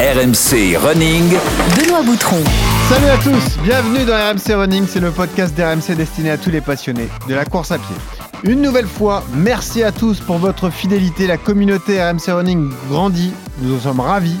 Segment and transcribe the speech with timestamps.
[0.00, 1.28] RMC Running.
[1.76, 2.42] Benoît Boutron.
[2.88, 6.62] Salut à tous, bienvenue dans RMC Running, c'est le podcast d'RMC destiné à tous les
[6.62, 7.96] passionnés de la course à pied.
[8.44, 13.76] Une nouvelle fois, merci à tous pour votre fidélité, la communauté RMC Running grandit, nous
[13.76, 14.38] en sommes ravis.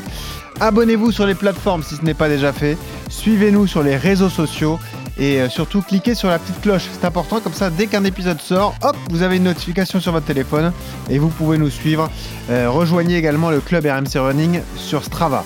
[0.60, 2.78] Abonnez-vous sur les plateformes si ce n'est pas déjà fait,
[3.10, 4.78] suivez-nous sur les réseaux sociaux
[5.20, 8.40] et euh, surtout cliquez sur la petite cloche, c'est important comme ça dès qu'un épisode
[8.40, 10.72] sort, hop, vous avez une notification sur votre téléphone
[11.10, 12.10] et vous pouvez nous suivre.
[12.50, 15.44] Euh, rejoignez également le club RMC Running sur Strava.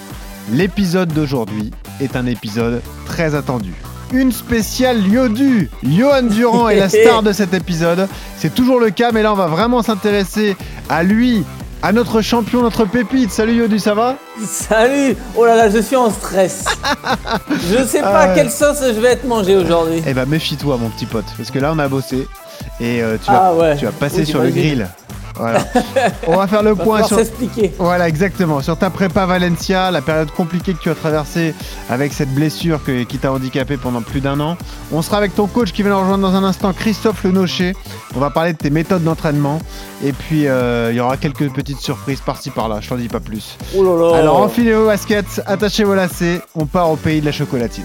[0.52, 3.74] L'épisode d'aujourd'hui est un épisode très attendu.
[4.12, 8.08] Une spéciale Yodu Johan Durand est la star de cet épisode.
[8.38, 10.56] C'est toujours le cas, mais là on va vraiment s'intéresser
[10.88, 11.42] à lui,
[11.84, 13.30] à notre champion, notre pépite.
[13.30, 16.64] Salut Yodu, ça va Salut Oh là là, je suis en stress.
[17.70, 18.34] je sais pas Ah.
[18.34, 20.02] quelle sauce je vais être mangé aujourd'hui.
[20.06, 22.26] Eh ben méfie-toi mon petit pote, parce que là on a bossé
[22.80, 23.76] et euh, tu, Ah vas, ouais.
[23.76, 24.88] tu vas passer Oui, sur le grill.
[25.36, 25.60] Voilà.
[26.26, 27.72] on va faire le point sur, s'expliquer.
[27.78, 28.60] Voilà, exactement.
[28.60, 31.54] Sur ta prépa Valencia, la période compliquée que tu as traversée
[31.90, 34.56] avec cette blessure que- qui t'a handicapé pendant plus d'un an.
[34.92, 37.74] On sera avec ton coach qui va nous rejoindre dans un instant, Christophe Lenocher.
[38.14, 39.58] On va parler de tes méthodes d'entraînement.
[40.04, 42.78] Et puis, euh, il y aura quelques petites surprises par-ci par-là.
[42.80, 43.56] Je t'en dis pas plus.
[43.76, 44.18] Oh là là.
[44.18, 46.40] Alors, enfilez vos baskets, attachez vos lacets.
[46.54, 47.84] On part au pays de la chocolatine.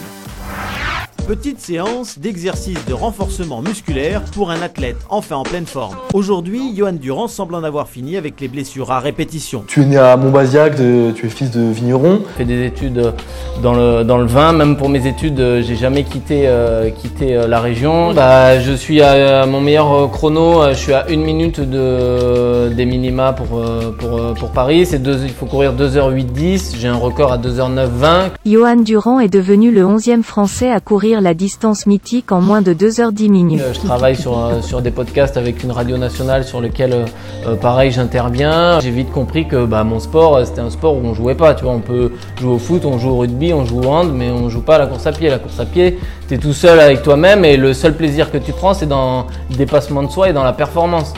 [1.29, 5.95] Petite séance d'exercice de renforcement musculaire pour un athlète enfin en pleine forme.
[6.15, 9.63] Aujourd'hui, Johan Durand semble en avoir fini avec les blessures à répétition.
[9.67, 12.21] Tu es né à Montbazillac, de- tu es fils de vigneron.
[12.29, 13.13] J'ai fait des études
[13.61, 17.45] dans le, dans le vin, même pour mes études, j'ai jamais quitté, euh, quitté euh,
[17.45, 18.11] la région.
[18.15, 22.69] Bah, je suis à, à mon meilleur euh, chrono, je suis à une minute de,
[22.69, 23.61] des minima pour,
[23.99, 24.87] pour, pour Paris.
[24.87, 28.31] C'est deux, il faut courir 2h8-10, j'ai un record à 2h9-20.
[28.47, 32.73] Johan Durand est devenu le 11e Français à courir la distance mythique en moins de
[32.73, 33.61] 2h10 minutes.
[33.61, 37.05] Euh, Je travaille sur, euh, sur des podcasts avec une radio nationale sur lequel,
[37.45, 38.79] euh, pareil, j'interviens.
[38.79, 41.53] J'ai vite compris que bah, mon sport, c'était un sport où on jouait pas.
[41.53, 44.11] Tu vois, on peut jouer au foot, on joue au rugby, on joue au hand,
[44.13, 45.29] mais on joue pas à la course à pied.
[45.29, 48.37] La course à pied, tu es tout seul avec toi-même et le seul plaisir que
[48.37, 51.13] tu prends, c'est dans le dépassement de soi et dans la performance.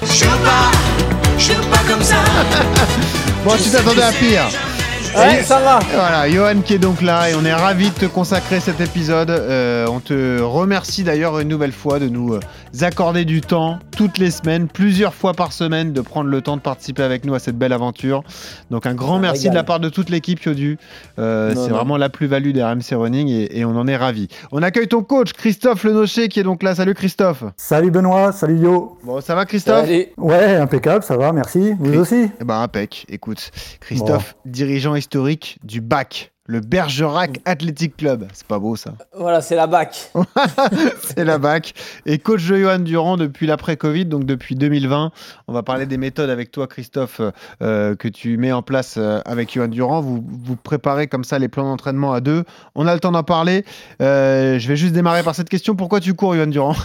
[3.44, 4.71] Bon, tu t'attendais à pire.
[5.16, 5.80] Ouais, ça va.
[5.94, 9.30] Voilà, Johan qui est donc là et on est ravi de te consacrer cet épisode.
[9.30, 12.40] Euh, on te remercie d'ailleurs une nouvelle fois de nous euh,
[12.80, 16.62] accorder du temps toutes les semaines, plusieurs fois par semaine, de prendre le temps de
[16.62, 18.24] participer avec nous à cette belle aventure.
[18.72, 19.54] Donc un grand Un merci régal.
[19.54, 20.78] de la part de toute l'équipe Yodu.
[21.20, 24.28] Euh, C'est vraiment la plus-value des RMC Running et, et on en est ravi.
[24.52, 26.74] On accueille ton coach Christophe Lenocher qui est donc là.
[26.76, 27.44] Salut Christophe.
[27.58, 28.98] Salut Benoît, salut Yo.
[29.04, 29.84] Bon, ça va Christophe?
[29.84, 30.14] Allez.
[30.18, 31.74] Ouais, impeccable, ça va, merci.
[31.80, 32.30] Vous aussi?
[32.40, 33.06] Eh ben, impec.
[33.10, 33.52] Écoute,
[33.82, 38.28] Christophe, dirigeant historique du BAC, le Bergerac Athletic Club.
[38.34, 40.12] C'est pas beau ça Voilà, c'est la bac.
[41.02, 41.74] C'est la BAC.
[42.06, 45.12] Et coach de Johan Durand depuis l'après-Covid, donc depuis 2020.
[45.48, 47.22] On va parler des méthodes avec toi, Christophe,
[47.62, 50.02] euh, que tu mets en place euh, avec Johan Durand.
[50.02, 52.44] Vous, vous préparez comme ça les plans d'entraînement à deux.
[52.76, 53.64] On a le temps d'en parler.
[54.02, 55.76] Euh, je vais juste démarrer par cette question.
[55.76, 56.76] Pourquoi tu cours, Johan Durand?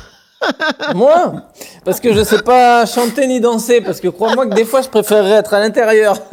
[0.95, 1.35] Moi
[1.85, 4.89] Parce que je sais pas chanter ni danser, parce que crois-moi que des fois, je
[4.89, 6.19] préférerais être à l'intérieur.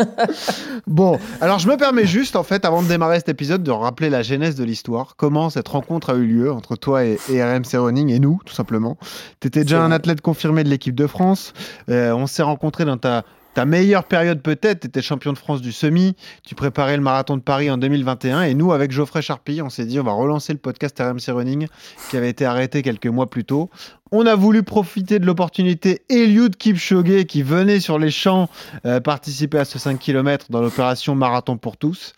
[0.85, 4.09] Bon, alors je me permets juste, en fait, avant de démarrer cet épisode, de rappeler
[4.09, 5.15] la genèse de l'histoire.
[5.15, 8.53] Comment cette rencontre a eu lieu entre toi et, et RMC Running et nous, tout
[8.53, 8.97] simplement.
[9.39, 11.53] Tu étais déjà un athlète confirmé de l'équipe de France.
[11.89, 14.81] Euh, on s'est rencontrés dans ta, ta meilleure période peut-être.
[14.81, 16.15] Tu étais champion de France du semi.
[16.43, 18.43] Tu préparais le marathon de Paris en 2021.
[18.43, 21.67] Et nous, avec Geoffrey Charpie, on s'est dit, on va relancer le podcast RMC Running
[22.09, 23.69] qui avait été arrêté quelques mois plus tôt.
[24.11, 28.47] On a voulu profiter de l'opportunité Eliud Kipchoge qui venait sur les champs
[28.85, 32.13] euh, participer à ce 5 km dans l'opération Marathon pour tous.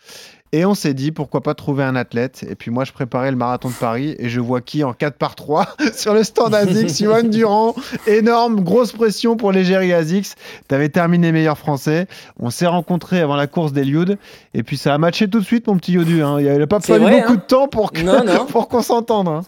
[0.52, 2.44] Et on s'est dit pourquoi pas trouver un athlète.
[2.48, 5.14] Et puis moi je préparais le marathon de Paris et je vois qui en 4
[5.16, 7.74] par 3 sur le stand ASICS, Johan Durand.
[8.06, 10.34] Énorme, grosse pression pour l'égérie ASICS.
[10.68, 12.06] T'avais terminé meilleur français.
[12.38, 14.18] On s'est rencontrés avant la course d'Eliud.
[14.54, 16.22] Et puis ça a matché tout de suite mon petit Yodu.
[16.22, 16.36] hein.
[16.40, 17.36] Il n'a pas C'est fallu vrai, beaucoup hein.
[17.36, 18.44] de temps pour que- Non, non.
[18.48, 19.28] pour qu'on s'entende.
[19.28, 19.42] hein.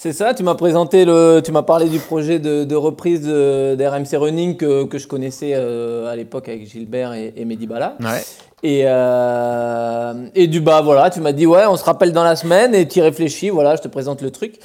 [0.00, 3.74] C'est ça, tu m'as présenté le, tu m'as parlé du projet de, de reprise de,
[3.74, 7.96] d'RMC Running que, que je connaissais euh, à l'époque avec Gilbert et, et Mehdi Bala.
[8.00, 8.22] Ouais.
[8.62, 12.34] Et, euh, et du bas, voilà, tu m'as dit, ouais, on se rappelle dans la
[12.34, 14.58] semaine et tu réfléchis, voilà, je te présente le truc.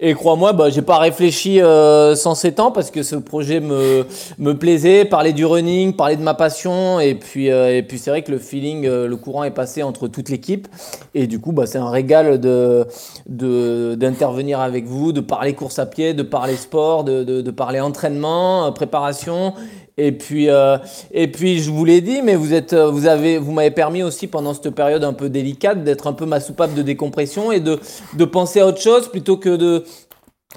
[0.00, 4.04] Et crois-moi, bah, j'ai pas réfléchi euh, sans ces temps parce que ce projet me,
[4.38, 7.00] me plaisait, parler du running, parler de ma passion.
[7.00, 10.08] Et puis, euh, et puis c'est vrai que le feeling, le courant est passé entre
[10.08, 10.66] toute l'équipe.
[11.14, 12.86] Et du coup, bah, c'est un régal de,
[13.28, 17.80] de, d'intervenir avec vous, de parler course à pied, de parler sport, de, de, parler
[17.80, 19.54] entraînement, préparation.
[19.96, 20.76] Et puis, euh,
[21.12, 24.02] et puis, je vous l'ai dit, mais vous êtes, euh, vous avez, vous m'avez permis
[24.02, 27.60] aussi pendant cette période un peu délicate d'être un peu ma soupape de décompression et
[27.60, 27.78] de,
[28.14, 29.84] de penser à autre chose plutôt que de,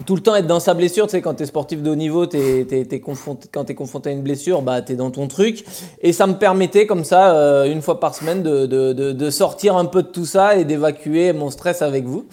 [0.05, 1.95] tout le temps être dans sa blessure, tu sais, quand tu es sportif de haut
[1.95, 4.95] niveau, t'es, t'es, t'es confronté, quand tu es confronté à une blessure, bah, tu es
[4.95, 5.65] dans ton truc.
[6.01, 9.29] Et ça me permettait, comme ça, euh, une fois par semaine, de, de, de, de
[9.29, 12.25] sortir un peu de tout ça et d'évacuer mon stress avec vous.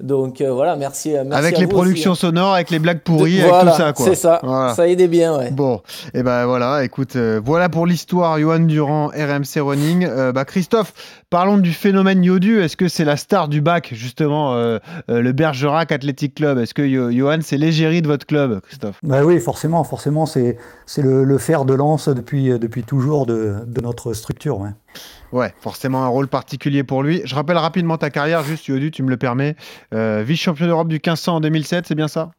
[0.00, 1.10] Donc euh, voilà, merci.
[1.10, 3.02] merci Avec à les vous productions aussi, sonores, avec les blagues hein.
[3.04, 4.06] pourries, De- avec voilà, tout ça, quoi.
[4.06, 4.74] C'est ça, Voilà.
[4.74, 5.50] ça aidait bien, ouais.
[5.50, 5.80] Bon,
[6.14, 10.06] et ben voilà, écoute, euh, voilà pour l'histoire Johan Durand, RMC Running.
[10.06, 10.92] Euh, bah, Christophe,
[11.30, 12.60] parlons du phénomène Yodu.
[12.60, 14.78] Est-ce que c'est la star du bac, justement, euh,
[15.10, 16.58] euh, le Bergerac Athletic Club?
[16.58, 16.82] Est-ce que
[17.14, 20.56] Johan, c'est l'égérie de votre club, Christophe Bah oui, forcément, forcément, c'est
[20.86, 24.58] c'est le, le fer de lance depuis, depuis toujours de, de notre structure.
[24.60, 24.70] ouais.
[25.32, 27.22] Ouais, forcément un rôle particulier pour lui.
[27.24, 29.56] Je rappelle rapidement ta carrière, juste Yodu, tu me le permets.
[29.94, 32.32] Euh, Vice-champion d'Europe du 1500 en 2007, c'est bien ça?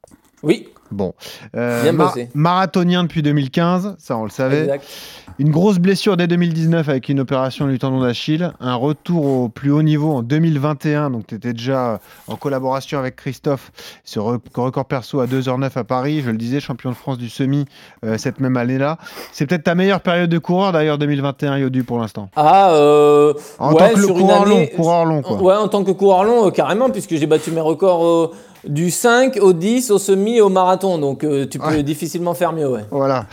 [0.44, 1.14] Oui, Bon.
[1.56, 2.30] Euh, Bien ma- bossé.
[2.34, 4.62] marathonien depuis 2015, ça on le savait.
[4.62, 4.86] exact.
[5.40, 8.52] Une grosse blessure dès 2019 avec une opération du tendon d'Achille.
[8.60, 11.10] Un retour au plus haut niveau en 2021.
[11.10, 13.72] Donc, tu étais déjà en collaboration avec Christophe.
[14.04, 16.22] Ce re- record perso à 2h09 à Paris.
[16.24, 17.66] Je le disais, champion de France du semi
[18.06, 19.00] euh, cette même année-là.
[19.32, 22.30] C'est peut-être ta meilleure période de coureur d'ailleurs 2021, Yodu, pour l'instant.
[22.36, 25.42] Ah, euh, En ouais, tant que sur coureur long, coureur long, quoi.
[25.42, 28.32] Ouais, en tant que coureur long, euh, carrément, puisque j'ai battu mes records euh,
[28.68, 30.98] du 5 au 10, au semi et au marathon.
[30.98, 31.84] Donc euh, tu peux Ouais.
[31.84, 32.82] difficilement faire mieux, ouais.
[32.92, 33.26] Voilà.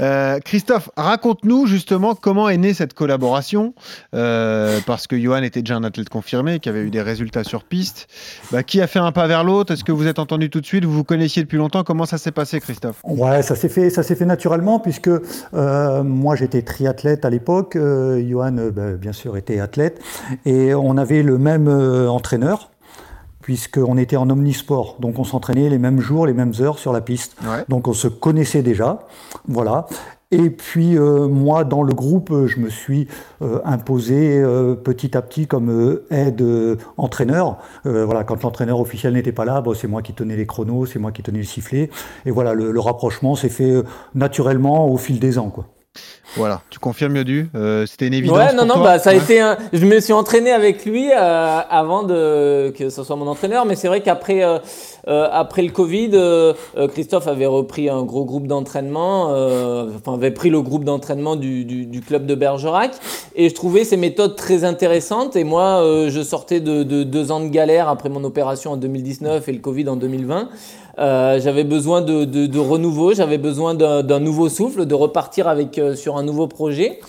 [0.00, 3.74] Euh, Christophe, raconte-nous justement comment est née cette collaboration.
[4.14, 7.64] euh, parce que Johan était déjà un athlète confirmé, qui avait eu des résultats sur
[7.64, 8.06] piste.
[8.52, 9.72] Bah, qui a fait un pas vers l'autre?
[9.72, 10.84] Est-ce que vous êtes entendu tout de suite?
[10.84, 11.84] Vous vous connaissiez depuis longtemps?
[11.84, 12.96] Comment ça s'est passé, Christophe?
[13.04, 15.08] Ouais, ça s'est fait, ça s'est fait naturellement puisque
[15.54, 20.00] euh, moi j'étais triathlète à l'époque, euh, Johan bah, bien sûr était athlète
[20.46, 22.70] et on avait le même euh, entraîneur
[23.44, 27.02] puisqu'on était en omnisport, donc on s'entraînait les mêmes jours, les mêmes heures sur la
[27.02, 27.62] piste, Ouais.
[27.68, 29.00] donc on se connaissait déjà,
[29.46, 29.86] voilà.
[30.30, 33.06] Et puis euh, moi, dans le groupe, euh, je me suis
[33.42, 36.42] euh, imposé euh, petit à petit comme aide
[36.96, 37.58] entraîneur.
[37.84, 40.98] Voilà, quand l'entraîneur officiel n'était pas là, bon, c'est moi qui tenais les chronos, c'est
[40.98, 41.90] moi qui tenais le sifflet.
[42.24, 43.74] Et voilà, le, le rapprochement s'est fait
[44.14, 45.66] naturellement au fil des ans, quoi.
[46.36, 49.10] Voilà, tu confirmes Yodu Euh, C'était une évidence Ouais, non, pour non, toi bah, ça
[49.10, 49.18] a Ouais.
[49.20, 49.56] été un...
[49.72, 52.70] Je me suis entraîné avec lui euh, avant de...
[52.76, 54.58] que ce soit mon entraîneur, mais c'est vrai qu'après euh,
[55.06, 60.14] euh, après le Covid, euh, euh, Christophe avait repris un gros groupe d'entraînement, euh, enfin
[60.14, 62.92] avait pris le groupe d'entraînement du, du, du club de Bergerac,
[63.36, 65.36] et je trouvais ses méthodes très intéressantes.
[65.36, 68.76] Et moi, euh, je sortais de, de deux ans de galère après mon opération en
[68.76, 70.48] 2019 et le Covid en 2020.
[70.98, 75.78] Euh, j'avais besoin de, de, renouveau, j'avais besoin d'un d'un nouveau souffle, de repartir avec
[75.78, 77.00] euh, sur un nouveau projet.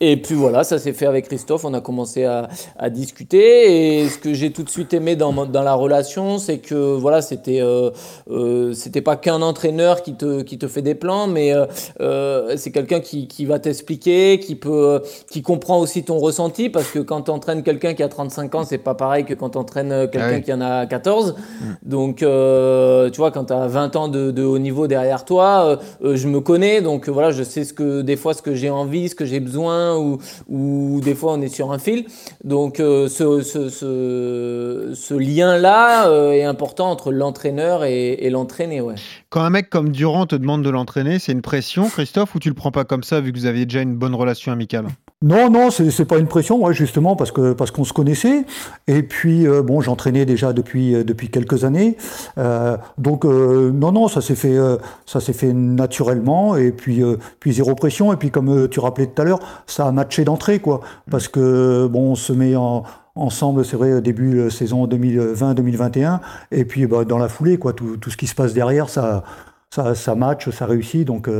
[0.00, 4.00] Et puis voilà, ça s'est fait avec Christophe, on a commencé à, à discuter.
[4.02, 7.60] Et ce que j'ai tout de suite aimé dans, la relation, c'est que voilà, c'était
[7.60, 7.90] euh,
[8.28, 11.54] euh, c'était pas qu'un entraîneur qui te, qui te fait des plans, mais
[12.00, 15.00] euh, c'est quelqu'un qui, qui va t'expliquer, qui peut
[15.30, 18.64] qui comprend aussi ton ressenti, parce que quand tu entraînes quelqu'un qui a 35 ans,
[18.64, 20.42] c'est pas pareil que quand tu entraînes quelqu'un Ah oui.
[20.42, 21.36] qui en a 14.
[21.82, 25.78] Donc, euh, tu vois, quand tu as 20 ans de, de haut niveau derrière toi,
[26.02, 29.08] je me connais, donc voilà, je sais ce que des fois ce que j'ai envie,
[29.08, 32.06] ce que j'ai besoin, ou, des fois on est sur un fil.
[32.42, 38.94] Donc, euh, ce, lien-là euh, est important entre l'entraîneur et, l'entraîné, ouais.
[39.30, 42.48] Quand un mec comme Durand te demande de l'entraîner, c'est une pression, Christophe, ou tu
[42.48, 44.86] le prends pas comme ça vu que vous aviez déjà une bonne relation amicale?
[45.24, 48.44] Non, non, c'est pas une pression, ouais, justement, parce que parce qu'on se connaissait.
[48.88, 51.96] Et puis, euh, bon, j'entraînais déjà depuis euh, depuis quelques années.
[52.36, 54.76] Euh, donc, euh, non, non, ça s'est fait euh,
[55.06, 56.56] ça s'est fait naturellement.
[56.56, 57.02] Et puis
[57.40, 58.12] puis zéro pression.
[58.12, 60.82] Et puis, comme tu rappelais tout à l'heure, ça a matché d'entrée, quoi.
[61.10, 62.82] Parce que bon, on se met en
[63.14, 66.20] ensemble, c'est vrai, début saison 2020-2021.
[66.50, 69.24] Et puis, bah, dans la foulée, quoi, tout, tout ce qui se passe derrière, ça
[69.70, 70.14] ça ça
[70.50, 71.06] ça réussit.
[71.06, 71.30] Donc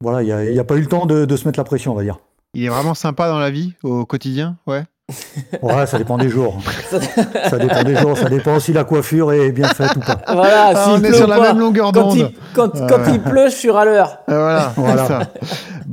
[0.00, 1.64] voilà, il y a, y a pas eu le temps de, de se mettre la
[1.64, 2.18] pression, on va dire.
[2.58, 4.82] Il est vraiment sympa dans la vie, au quotidien Ouais.
[5.62, 6.58] Ouais, ça dépend des jours.
[7.50, 8.16] ça dépend des jours.
[8.16, 10.16] Ça dépend si la coiffure est bien faite ou pas.
[10.32, 11.42] Voilà, Ah, s'il on est pleut sur la pas.
[11.52, 12.32] même longueur Quand, il, d'onde.
[12.54, 14.18] quand, quand il pleut, je suis râleur.
[14.30, 15.06] Euh, Voilà, Voilà.
[15.06, 15.20] ça.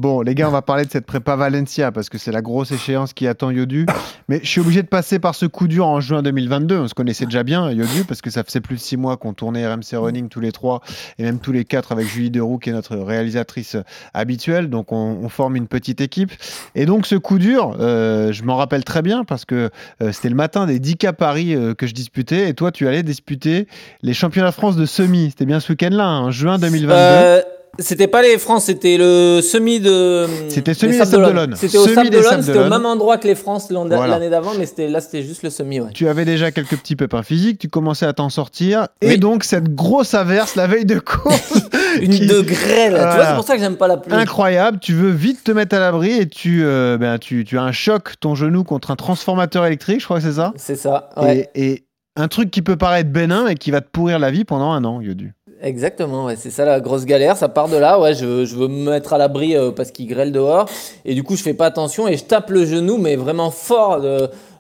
[0.03, 2.73] Bon, les gars, on va parler de cette prépa Valencia parce que c'est la grosse
[2.73, 3.85] échéance qui attend Yodu.
[4.27, 6.77] Mais je suis obligé de passer par ce coup dur en juin 2022.
[6.77, 9.33] On se connaissait déjà bien, Yodu, parce que ça faisait plus de six mois qu'on
[9.33, 10.81] tournait RMC Running tous les trois
[11.19, 13.77] et même tous les quatre avec Julie Deroux, qui est notre réalisatrice
[14.13, 14.69] habituelle.
[14.69, 16.33] Donc, on, forme une petite équipe.
[16.75, 19.69] Et donc, ce coup dur, euh, je m'en rappelle très bien parce que
[20.01, 23.03] euh, c'était le matin des 10K Paris euh, que je disputais et toi, tu allais
[23.03, 23.69] disputer
[24.01, 25.29] les championnats de France de semi.
[25.29, 27.52] C'était bien ce week-end-là, hein, en juin 2022.
[27.79, 30.27] C'était pas les France, c'était le semi de.
[30.47, 31.55] C'était semi des Sables.
[31.57, 34.07] C'était au Semi Sable c'était au même endroit que les France Voilà.
[34.07, 35.89] l'année d'avant, mais c'était là c'était juste le semi, ouais.
[35.93, 39.73] Tu avais déjà quelques petits pépins physiques, tu commençais à t'en sortir, et donc cette
[39.73, 41.53] grosse averse la veille de course,
[42.01, 42.93] Une qui- de grêle.
[42.93, 44.13] Tu vois, c'est pour ça que j'aime pas la pluie.
[44.13, 47.63] incroyable, tu veux vite te mettre à l'abri et tu, euh, ben, tu, tu as
[47.63, 50.53] un choc, ton genou contre un transformateur électrique, je crois que c'est ça.
[50.57, 51.09] C'est ça.
[51.17, 51.49] Ouais.
[51.55, 51.83] Et, et
[52.15, 54.83] un truc qui peut paraître bénin et qui va te pourrir la vie pendant un
[54.85, 55.33] an, Yodu.
[55.63, 57.37] Exactement, ouais, c'est ça la grosse galère.
[57.37, 57.97] Ça part de là.
[57.97, 60.67] Ouais, je, veux me mettre à l'abri euh, parce qu'il grêle dehors.
[61.05, 64.01] Et du coup, je fais pas attention et je tape le genou, mais vraiment fort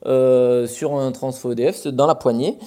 [0.05, 2.57] euh, sur un transfo EDF dans la poignée.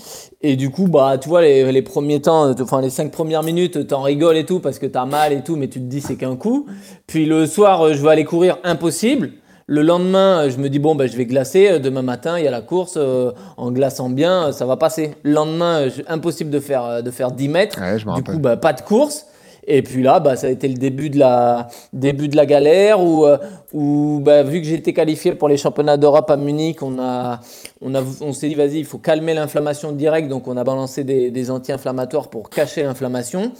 [0.42, 4.02] Et du coup, bah, tu vois, les, premiers temps, enfin les cinq premières minutes, t'en
[4.02, 6.36] rigoles et tout parce que t'as mal et tout, mais tu te dis c'est qu'un
[6.36, 6.66] coup.
[7.06, 9.32] Puis le soir, je veux aller courir, impossible.
[9.68, 11.80] Le lendemain, je me dis, bon, ben, je vais glacer.
[11.80, 12.94] Demain matin, il y a la course.
[12.96, 15.14] euh, en glaçant bien, ça va passer.
[15.24, 17.80] Le lendemain, je- impossible de faire, de faire 10 mètres.
[17.80, 18.34] Ouais, du rappelle.
[18.36, 19.26] coup, bah, pas de course.
[19.68, 23.02] Et puis là, bah, ça a été le début de la, début de la galère
[23.02, 23.36] où, euh,
[23.72, 27.40] où bah, vu que j'ai été qualifié pour les championnats d'Europe à Munich, on, a,
[27.82, 30.28] on, a, on s'est dit, vas-y, il faut calmer l'inflammation directe.
[30.28, 33.50] Donc, on a balancé des, des anti-inflammatoires pour cacher l'inflammation.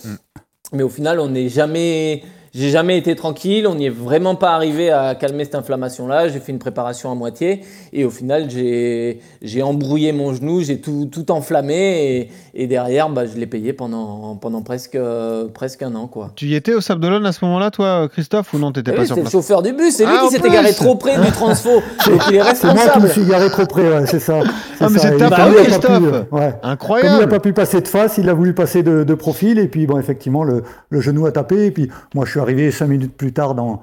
[0.73, 2.23] Mais au final, on n'est jamais.
[2.57, 6.29] J'ai jamais été tranquille, on n'y est vraiment pas arrivé à calmer cette inflammation-là.
[6.29, 7.61] J'ai fait une préparation à moitié
[7.93, 13.11] et au final, j'ai j'ai embrouillé mon genou, j'ai tout, tout enflammé et, et derrière,
[13.11, 16.07] bah, je l'ai payé pendant, pendant presque, euh, presque un an.
[16.07, 16.33] Quoi.
[16.35, 19.01] Tu y étais au Sable d'Olonne à ce moment-là, toi, Christophe, ou non T'étais pas
[19.03, 20.73] oui, sur c'était le place chauffeur du bus, c'est lui Ah, en qui s'était garé
[20.73, 21.83] trop près du transfo.
[22.07, 24.41] Donc il est C'est moi qui me suis garé trop près, ouais, c'est ça.
[24.81, 25.91] Ah, mais c'est pas pu, Christophe.
[25.91, 26.31] euh, ouais.
[26.31, 29.15] Comme il n'a Incroyable pas pu passer de face, il a voulu passer de, de
[29.15, 32.41] profil et puis bon effectivement le, le genou a tapé et puis moi je suis
[32.47, 33.83] arrivé cinq minutes plus tard dans,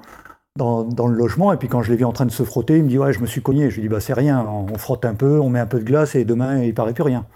[0.56, 2.78] dans, dans le logement et puis quand je l'ai vu en train de se frotter,
[2.78, 3.68] il me dit ouais je me suis cogné.
[3.70, 5.78] Je lui dis bah c'est rien, on, on frotte un peu, on met un peu
[5.78, 7.26] de glace et demain il paraît plus rien.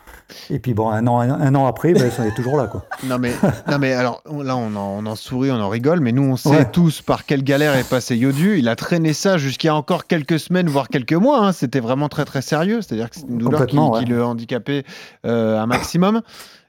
[0.50, 2.84] Et puis bon un an un, un an après ben, ça est toujours là quoi.
[3.04, 3.32] Non mais,
[3.70, 6.36] non mais alors là on en, on en sourit, on en rigole, mais nous on
[6.36, 6.70] sait Ouais.
[6.70, 8.58] tous par quelle galère est passé Yodu.
[8.58, 11.44] Il a traîné ça jusqu'à encore quelques semaines, voire quelques mois.
[11.46, 11.52] hein.
[11.52, 12.82] C'était vraiment très très sérieux.
[12.82, 14.84] C'est-à-dire que c'est une douleur qui, qui le handicapait
[15.26, 16.20] euh, un maximum.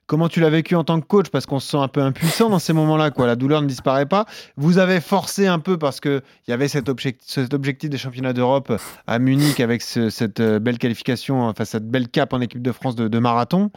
[0.10, 1.28] Comment tu l'as vécu en tant que coach?
[1.30, 3.12] Parce qu'on se sent un peu impuissant dans ces moments-là.
[3.12, 3.28] Quoi.
[3.28, 4.26] La douleur ne disparaît pas.
[4.58, 8.34] Vous avez forcé un peu parce qu'il y avait cet, objectif, cet objectif des championnats
[8.34, 8.74] d'Europe
[9.06, 12.72] à Munich avec ce- cette euh, belle qualification, enfin cette belle cape en équipe de
[12.72, 13.70] France de, marathon.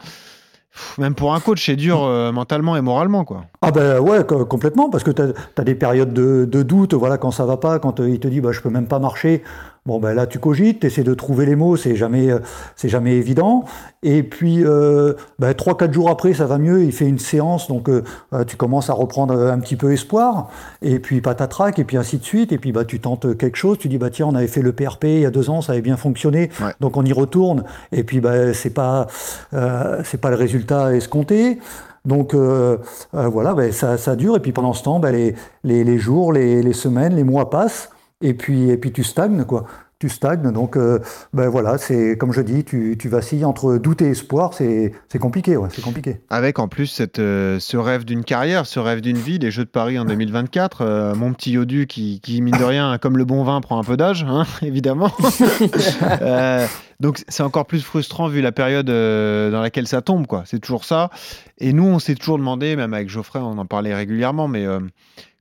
[0.97, 3.25] Même pour un coach, c'est dur euh, mentalement et moralement.
[3.25, 3.45] quoi.
[3.61, 7.19] Ah ben ouais, co- complètement, parce que tu as, des périodes de, de doute, voilà,
[7.19, 9.43] quand ça va pas, quand euh, il te dit bah, je peux même pas marcher,
[9.85, 12.39] bon ben là tu cogites, tu essaies de trouver les mots, c'est jamais, euh,
[12.75, 13.65] c'est jamais évident.
[14.01, 17.89] Et puis euh, ben, 3-4 jours après, ça va mieux, il fait une séance, donc
[17.89, 20.49] euh, euh, tu commences à reprendre un petit peu espoir,
[20.81, 23.77] et puis patatrac, et puis ainsi de suite, et puis bah, tu tentes quelque chose,
[23.77, 25.73] tu dis bah tiens, on avait fait le PRP il y a deux ans, ça
[25.73, 26.71] avait bien fonctionné, Ouais.
[26.79, 29.07] donc on y retourne, et puis bah, c'est pas,
[29.53, 31.59] euh, c'est pas le résultat escompté.
[32.05, 32.77] Donc euh,
[33.15, 35.97] euh, voilà, ben, ça, ça dure et puis pendant ce temps, ben, les, les, les
[35.97, 37.89] jours, les, les semaines, les mois passent
[38.23, 39.65] et puis, et puis tu stagnes quoi.
[39.99, 40.99] Tu stagnes, donc euh,
[41.31, 45.19] ben voilà, c'est comme je dis, tu, tu vacilles entre doute et espoir, c'est c'est
[45.19, 46.19] compliqué, ouais, c'est compliqué.
[46.29, 49.63] Avec en plus cette, euh, ce rêve d'une carrière, ce rêve d'une vie, les Jeux
[49.63, 50.81] de Paris en 2024.
[50.81, 53.83] euh, mon petit Yodu qui, qui, mine de rien, comme le bon vin, prend un
[53.85, 55.09] peu d'âge, hein, évidemment.
[56.99, 60.27] Donc c'est encore plus frustrant vu la période dans laquelle ça tombe.
[60.27, 60.43] quoi.
[60.45, 61.11] C'est toujours ça.
[61.59, 64.65] Et nous, on s'est toujours demandé, même avec Geoffrey, on en parlait régulièrement, mais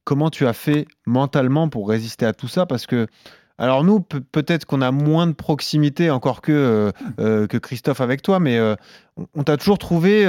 [0.04, 2.66] comment tu as fait mentalement pour résister à tout ça?
[2.66, 3.06] Parce que
[3.58, 6.90] alors nous, pe- peut-être qu'on a moins de proximité encore que, euh,
[7.20, 8.74] euh, Christophe avec toi, mais euh,
[9.34, 10.24] on- t'a toujours trouvé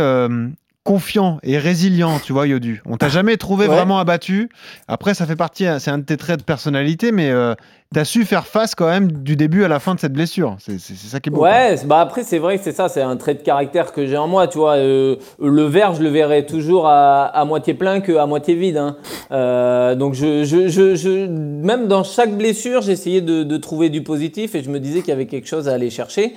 [0.84, 2.82] confiant et résilient, tu vois, Yodu.
[2.86, 3.76] On t'a jamais trouvé Ouais.
[3.76, 4.50] vraiment abattu.
[4.90, 7.54] Après, ça fait partie, c'est un de tes traits de personnalité, mais euh,
[7.94, 10.58] t'as su faire face quand même du début à la fin de cette blessure.
[10.60, 11.42] C'est ça qui est beau.
[11.44, 14.18] Ouais, bah après c'est vrai que c'est ça, c'est un trait de caractère que j'ai
[14.18, 14.74] en moi, tu vois.
[14.76, 18.76] euh, le verre, je le verrai toujours à, à moitié plein que à moitié vide.
[18.78, 18.98] hein.
[19.32, 24.04] Euh, donc je, je, je, je- même dans chaque blessure, j'essayais de, de trouver du
[24.04, 26.34] positif et je me disais qu'il y avait quelque chose à aller chercher.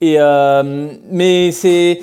[0.00, 2.00] Et euh, mais c'est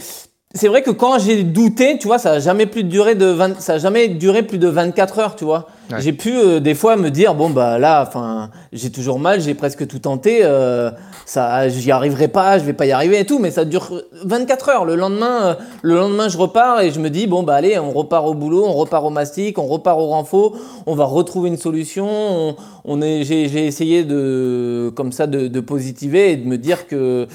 [0.56, 3.62] c'est vrai que quand j'ai douté, tu vois, ça a jamais plus duré de 20,
[3.62, 5.68] ça a jamais duré plus de 24 heures, tu vois.
[5.92, 6.02] Ouais.
[6.02, 9.54] J'ai pu euh, des fois me dire bon bah là, enfin, j'ai toujours mal, j'ai
[9.54, 10.90] presque tout tenté, euh,
[11.28, 14.70] ça, j'y arriverai pas, je vais pas y arriver et tout, mais ça dure 24
[14.70, 14.86] heures.
[14.86, 17.92] Le lendemain, euh, le lendemain, je repars et je me dis bon bah allez, on
[17.92, 20.56] repart au boulot, on repart au mastic, on repart au renfo,
[20.88, 22.08] on va retrouver une solution.
[22.10, 26.58] On, on est, j'ai, j'ai essayé de comme ça de, de positiver et de me
[26.58, 27.28] dire que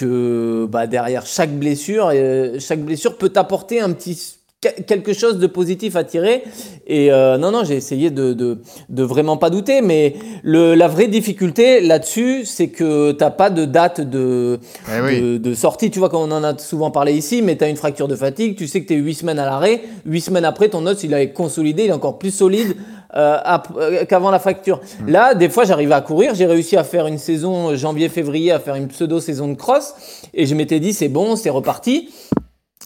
[0.00, 5.38] que bah, derrière chaque blessure, euh, chaque blessure peut apporter un petit que- quelque chose
[5.38, 6.42] de positif à tirer.
[6.86, 8.58] Et euh, non, non, j'ai essayé de, de,
[8.90, 13.64] de vraiment pas douter, mais le, la vraie difficulté là-dessus, c'est que t'as pas de
[13.64, 15.20] date de, Eh oui.
[15.20, 15.90] de, de sortie.
[15.90, 18.16] Tu vois, quand on en a souvent parlé ici, mais tu as une fracture de
[18.16, 19.80] fatigue, tu sais que tu es 8 semaines à l'arrêt.
[20.04, 22.76] 8 semaines après, ton os, il est consolidé, il est encore plus solide
[23.16, 23.38] euh,
[23.76, 24.80] euh, qu'avant la fracture.
[25.06, 26.34] Là, des fois, j'arrivais à courir.
[26.34, 29.94] J'ai réussi à faire une saison janvier-février, à faire une pseudo-saison de cross.
[30.34, 32.08] Et je m'étais dit, c'est bon, c'est reparti.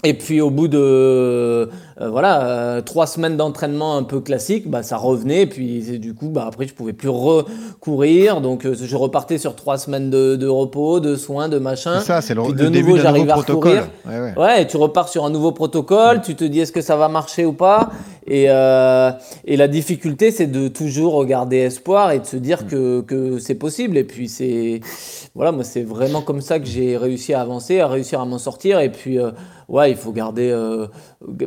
[0.02, 1.66] Et puis au bout de euh,
[1.98, 5.42] voilà euh, trois semaines d'entraînement un peu classique, bah ça revenait.
[5.42, 9.56] Et puis du coup, bah après je pouvais plus recourir, donc euh, je repartais sur
[9.56, 12.00] trois semaines de, de, repos, de soins, de machin.
[12.00, 13.88] Ça, c'est le, Puis de début nouveau, j'arrive nouveau à recourir.
[14.04, 14.34] Ouais, ouais.
[14.36, 17.08] Ouais, et tu repars sur un nouveau protocole, tu te dis est-ce que ça va
[17.08, 17.88] marcher ou pas?
[18.26, 19.10] Et, euh,
[19.44, 22.40] et la difficulté, c'est de toujours regarder espoir et de se Mm.
[22.40, 23.98] dire que, que c'est possible.
[23.98, 24.80] Et puis c'est
[25.34, 28.38] voilà, moi c'est vraiment comme ça que j'ai réussi à avancer, à réussir à m'en
[28.38, 28.80] sortir.
[28.80, 29.30] Et puis euh,
[29.68, 30.48] ouais, il faut garder.
[30.50, 30.86] euh,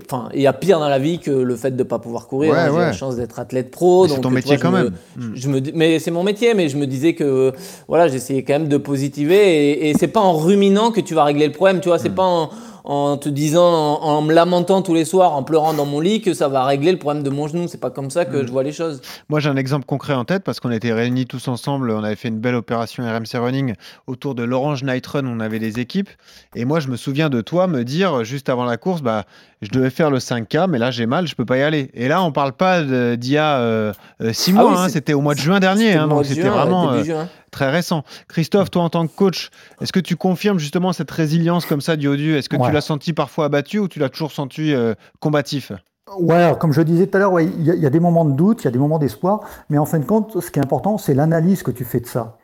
[0.06, 2.54] Enfin, il y a pire dans la vie que le fait de pas pouvoir courir.
[2.54, 2.80] Ouais, J'ai ouais.
[2.80, 4.94] la chance d'être athlète pro, c'est ton métier vois, quand me- même.
[5.18, 5.32] Mm.
[5.36, 7.54] je me dis- mais c'est mon métier, mais je me disais que
[7.88, 11.24] voilà, j'essayais quand même de positiver et, et c'est pas en ruminant que tu vas
[11.24, 12.02] régler le problème, tu vois, Mm.
[12.04, 12.50] c'est pas en,
[12.90, 13.66] en te disant,
[14.02, 16.64] en, en me lamentant tous les soirs, en pleurant dans mon lit que ça va
[16.64, 17.68] régler le problème de mon genou.
[17.68, 18.32] C'est pas comme ça Mm.
[18.32, 19.02] que je vois les choses.
[19.30, 21.92] Moi, j'ai un exemple concret en tête parce qu'on était réunis tous ensemble.
[21.92, 23.74] On avait fait une belle opération RMC Running
[24.08, 25.26] autour de l'Orange Night Run.
[25.28, 26.10] On avait des équipes.
[26.56, 29.26] Et moi, je me souviens de toi me dire juste avant la course, bah,
[29.62, 31.92] je devais faire le 5K, mais là, j'ai mal, je peux pas y aller.
[31.94, 33.92] Et là, on parle pas d'il y a euh,
[34.22, 34.72] euh, six Ah mois.
[34.72, 34.90] oui, hein.
[34.90, 35.92] c'était au mois de juin dernier.
[35.92, 37.28] C'était hein, donc vraiment euh, juin.
[37.52, 38.04] Très récent.
[38.28, 39.50] Christophe, toi, en tant que coach,
[39.82, 42.82] est-ce que tu confirmes justement cette résilience comme ça du Odu Est-ce que tu l'as
[42.82, 45.72] senti parfois abattu ou tu l'as toujours senti euh, combatif?
[46.20, 47.90] Ouais, alors, comme je disais tout à l'heure, ouais, il y, a- il y a
[47.90, 50.40] des moments de doute, il y a des moments d'espoir, mais en fin de compte,
[50.42, 52.38] ce qui est important, c'est l'analyse que tu fais de ça.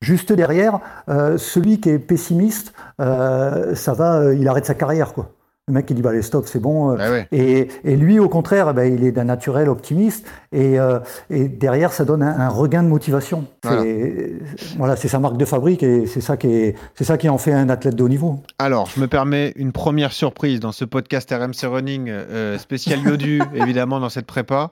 [0.00, 5.32] Juste derrière, euh, celui qui est pessimiste, euh, ça va, il arrête sa carrière, quoi.
[5.68, 6.92] Le mec qui dit bah les stop c'est bon.
[6.92, 7.28] euh, Bah ouais.
[7.30, 10.98] et, et lui au contraire, ben, il est d'un naturel optimiste et, euh,
[11.30, 13.44] et derrière ça donne un, un regain de motivation.
[13.62, 13.82] Voilà.
[13.82, 14.32] C'est-
[14.78, 17.38] Voilà, c'est sa marque de fabrique et c'est ça qui est, c'est ça qui en
[17.38, 18.40] fait un athlète de haut niveau.
[18.58, 23.42] Alors, je me permets une première surprise dans ce podcast RMC Running euh, spécial Yodu,
[23.54, 24.70] évidemment, dans cette prépa.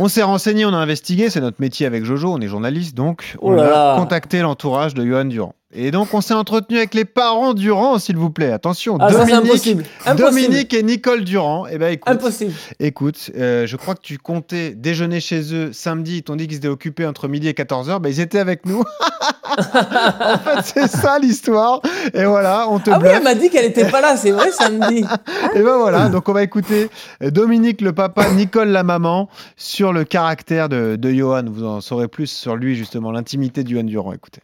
[0.00, 3.36] On s'est renseigné, on a investigué, c'est notre métier avec Jojo, on est journaliste, donc
[3.40, 3.96] Oh on là a là.
[3.98, 5.54] contacté l'entourage de Johan Durand.
[5.74, 8.52] Et donc, on s'est entretenu avec les parents Durand, s'il vous plaît.
[8.52, 9.84] Attention, Ah, ça, Dominique, impossible.
[10.06, 10.30] Impossible.
[10.48, 11.66] Dominique et Nicole Durand.
[11.70, 12.52] Eh ben, écoute, Impossible.
[12.80, 16.16] écoute euh, je crois que tu comptais déjeuner chez eux samedi.
[16.18, 17.98] Ils t'ont dit qu'ils étaient occupés entre midi et 14h.
[18.00, 18.82] Ben, ils étaient avec nous.
[19.48, 21.82] en fait, c'est ça l'histoire.
[22.14, 23.14] Et voilà, on te Ah oui, bluffe.
[23.18, 25.04] elle m'a dit qu'elle était pas là, c'est vrai, samedi.
[25.54, 26.88] Et ben voilà, donc on va écouter
[27.22, 31.44] euh, Dominique le papa, Nicole la maman, sur le caractère de, de Johan.
[31.46, 34.12] Vous en saurez plus sur lui, justement, l'intimité de Johan Durand.
[34.14, 34.40] Écoutez.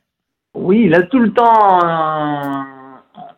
[0.55, 2.65] Oui, il a tout le temps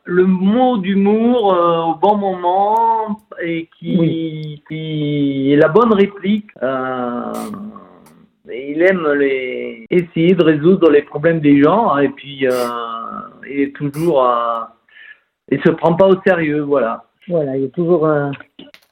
[0.04, 6.48] le mot d'humour euh, au bon moment et qui, qui est la bonne réplique.
[6.62, 7.32] Euh,
[8.48, 12.52] et il aime les, essayer de résoudre les problèmes des gens et puis euh,
[13.50, 14.60] il est toujours euh,
[15.50, 17.04] il se prend pas au sérieux, voilà.
[17.28, 18.06] Voilà, il est toujours.
[18.06, 18.30] euh,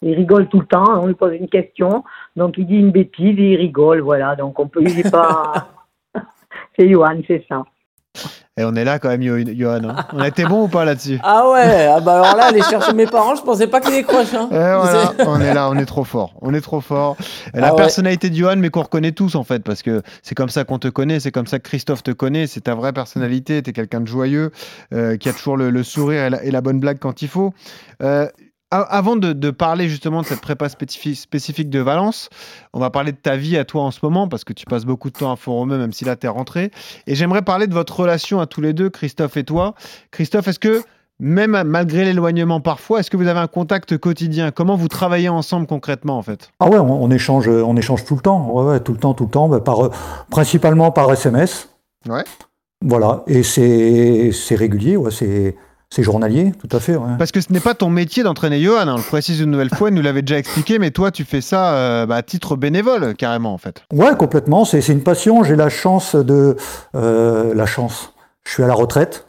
[0.02, 1.02] il rigole tout le temps.
[1.02, 2.04] On lui pose une question,
[2.36, 4.00] donc il dit une bêtise et il rigole.
[4.00, 4.80] Voilà, donc on peut.
[4.82, 5.68] Il est pas.
[6.78, 7.64] c'est Johan, c'est ça.
[8.56, 9.80] Et on est là quand même, Johan.
[9.84, 9.96] hein.
[10.12, 11.18] On a été bon ou pas là-dessus?
[11.24, 14.32] Ah ouais, ah bah alors là, aller chercher mes parents, je pensais pas qu'ils décrochent.
[14.32, 14.46] Hein.
[14.48, 16.34] Voilà, C'est- on est là, on est trop fort.
[16.40, 17.16] On est trop fort.
[17.52, 17.76] Et la Ah ouais.
[17.76, 20.78] personnalité de Johan, mais qu'on reconnaît tous en fait, parce que c'est comme ça qu'on
[20.78, 23.72] te connaît, c'est comme ça que Christophe te connaît, c'est ta vraie personnalité, tu es
[23.72, 24.52] quelqu'un de joyeux,
[24.92, 27.28] euh, qui a toujours le, le sourire et la, et la bonne blague quand il
[27.28, 27.52] faut.
[28.04, 28.28] Euh,
[28.82, 32.28] avant de, de parler justement de cette prépa spécifi- spécifique de Valence,
[32.72, 34.84] on va parler de ta vie à toi en ce moment, parce que tu passes
[34.84, 36.70] beaucoup de temps à Font-Romeu, même si là tu es rentré.
[37.06, 39.74] Et j'aimerais parler de votre relation à tous les deux, Christophe et toi.
[40.10, 40.82] Christophe, est-ce que
[41.20, 44.50] même malgré l'éloignement parfois, est-ce que vous avez un contact quotidien?
[44.50, 46.50] Comment vous travaillez ensemble concrètement en fait?
[46.58, 48.50] Ah ouais, on, on échange, on échange tout le temps.
[48.50, 49.90] Ouais, ouais, tout le temps, tout le temps, bah, par, euh,
[50.30, 51.68] principalement par SMS.
[52.08, 52.24] Ouais.
[52.86, 55.56] Voilà, et c'est c'est régulier, ouais, c'est
[55.94, 56.96] c'est journalier, tout à fait.
[56.96, 57.12] Ouais.
[57.18, 59.70] Parce que ce n'est pas ton métier d'entraîner Johan, hein, on le précise une nouvelle
[59.70, 62.56] fois, il nous l'avait déjà expliqué, mais toi tu fais ça euh, bah, à titre
[62.56, 63.82] bénévole carrément en fait.
[63.92, 64.64] Ouais, complètement.
[64.64, 65.44] C'est une passion.
[65.44, 66.56] J'ai la chance de
[66.96, 68.12] euh, la chance.
[68.44, 69.28] Je suis à la retraite.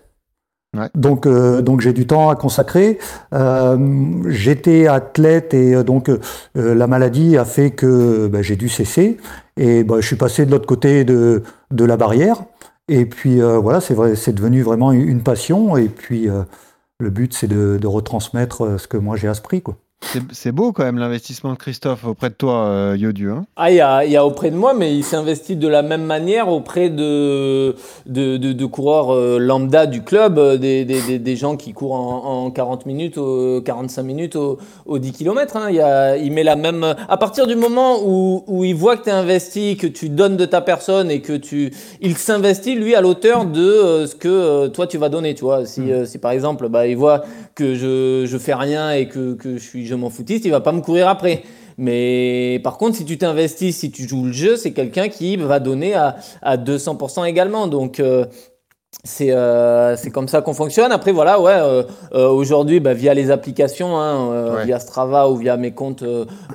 [0.75, 0.89] Ouais.
[0.95, 2.97] Donc, euh, donc j'ai du temps à consacrer.
[4.27, 6.09] J'étais athlète et donc
[6.55, 9.17] la maladie a fait que bah, j'ai dû cesser
[9.55, 12.43] et bah, je suis passé de l'autre côté de, de la barrière.
[12.87, 15.77] Et puis euh, voilà, c'est vrai, c'est devenu vraiment une passion.
[15.77, 16.43] Et puis euh,
[16.99, 19.77] le but, c'est de, retransmettre euh, ce que moi j'ai appris, quoi.
[20.31, 23.29] C'est- beau quand même l'investissement de Christophe auprès de toi, euh, Yodu.
[23.31, 23.45] hein.
[23.57, 25.81] Ah, il y a, il y a auprès de moi, mais il s'investit de la
[25.81, 31.19] même manière auprès de, de, de, de coureurs euh, lambda du club, euh, des, des,
[31.19, 35.57] des, gens qui courent en, en 40 minutes, au- 45 minutes au, au 10 km.
[35.57, 35.67] Hein.
[35.69, 36.95] Il, y a, il met la même.
[37.09, 40.37] À partir du moment où, où il voit que tu es investi, que tu donnes
[40.37, 41.73] de ta personne et que tu.
[42.01, 45.33] Il s'investit, lui, à l'auteur de euh, ce que euh, toi tu vas donner.
[45.35, 47.23] Tu vois, si, euh, si par exemple, bah, il voit
[47.55, 50.61] que je, je fais rien et que, que je suis je m'en foutiste, il va
[50.61, 51.43] pas me courir après.
[51.77, 55.59] Mais par contre, si tu t'investis, si tu joues le jeu, c'est quelqu'un qui va
[55.59, 57.67] donner à, à 200% également.
[57.67, 58.25] Donc, euh,
[59.03, 60.91] c'est euh, c'est comme ça qu'on fonctionne.
[60.91, 64.65] Après voilà, ouais, euh, euh, aujourd'hui bah, via les applications, hein, Ouais.
[64.65, 66.03] via Strava ou via mes comptes,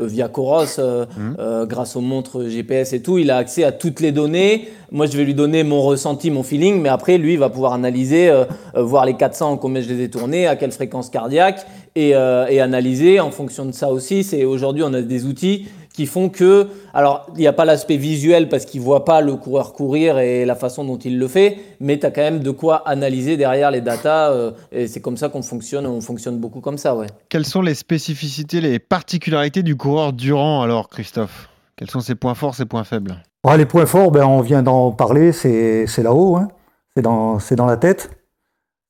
[0.01, 1.67] via Coros, Mhm.
[1.67, 4.69] grâce aux montres GPS et tout, il a accès à toutes les données.
[4.93, 7.73] Moi, je vais lui donner mon ressenti, mon feeling, mais après lui, il va pouvoir
[7.75, 8.33] analyser,
[8.75, 13.21] voir les 400 combien je les ai tournés, à quelle fréquence cardiaque et, et analyser
[13.21, 14.25] en fonction de ça aussi.
[14.25, 15.69] C'est aujourd'hui on a des outils
[16.01, 19.37] qui font que, alors il n'y a pas l'aspect visuel parce qu'il voit pas le
[19.37, 22.51] coureur courir et la façon dont il le fait, mais tu as quand même de
[22.51, 26.61] quoi analyser derrière les datas euh, et c'est comme ça qu'on fonctionne, on fonctionne beaucoup
[26.61, 27.09] comme ça, ouais.
[27.29, 31.51] Quelles sont les spécificités, les particularités du coureur Durand alors, Christophe?
[31.77, 33.17] Quels sont ses points forts, ses points faibles?
[33.47, 36.49] Ah, les points forts, ben, on vient d'en parler, c'est c'est là-haut, hein.
[36.97, 38.09] c'est dans, c'est dans la tête.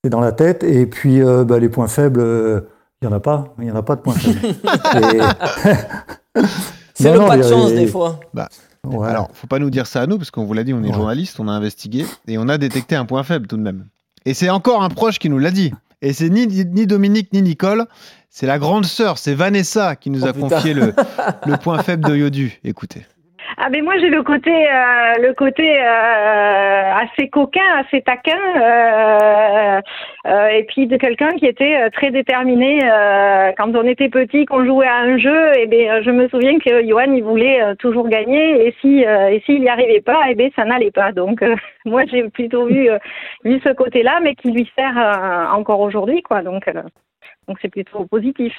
[0.05, 0.63] C'est dans la tête.
[0.63, 2.61] Et puis euh, ben, les points faibles, euh,
[3.03, 3.47] il n'y en a pas.
[3.59, 4.39] Il n'y en a pas de points faibles.
[6.37, 6.41] Et-
[7.03, 8.21] C'est le non, pas de chance des fois.
[8.85, 9.09] Ouais.
[9.09, 10.89] Alors, faut pas nous dire ça à nous, parce qu'on vous l'a dit, on est
[10.89, 10.93] Ouais.
[10.95, 13.87] journaliste, on a investigué, et on a détecté un point faible tout de même.
[14.27, 15.73] Et c'est encore un proche qui nous l'a dit.
[16.03, 17.85] Et c'est ni, ni Dominique ni Nicole,
[18.31, 20.49] c'est la grande sœur, c'est Vanessa qui nous Oh, a putain.
[20.49, 20.95] confié le,
[21.47, 22.59] le point faible de Yodu.
[22.65, 23.07] Écoutez.
[23.59, 25.83] Ah ben moi j'ai le côté euh, le côté euh,
[27.01, 29.81] assez coquin, assez taquin euh,
[30.27, 32.79] euh, et puis de quelqu'un qui était euh, très déterminé
[33.57, 36.87] quand on était petit qu'on jouait à un jeu et ben je me souviens que
[36.87, 40.65] Johan il voulait toujours gagner et si et s'il n'y arrivait pas et ben ça
[40.65, 41.43] n'allait pas donc
[41.85, 42.89] moi j'ai plutôt vu
[43.45, 44.97] vu ce côté-là mais qui lui sert
[45.53, 46.69] encore aujourd'hui quoi donc
[47.49, 48.53] donc c'est plutôt positif.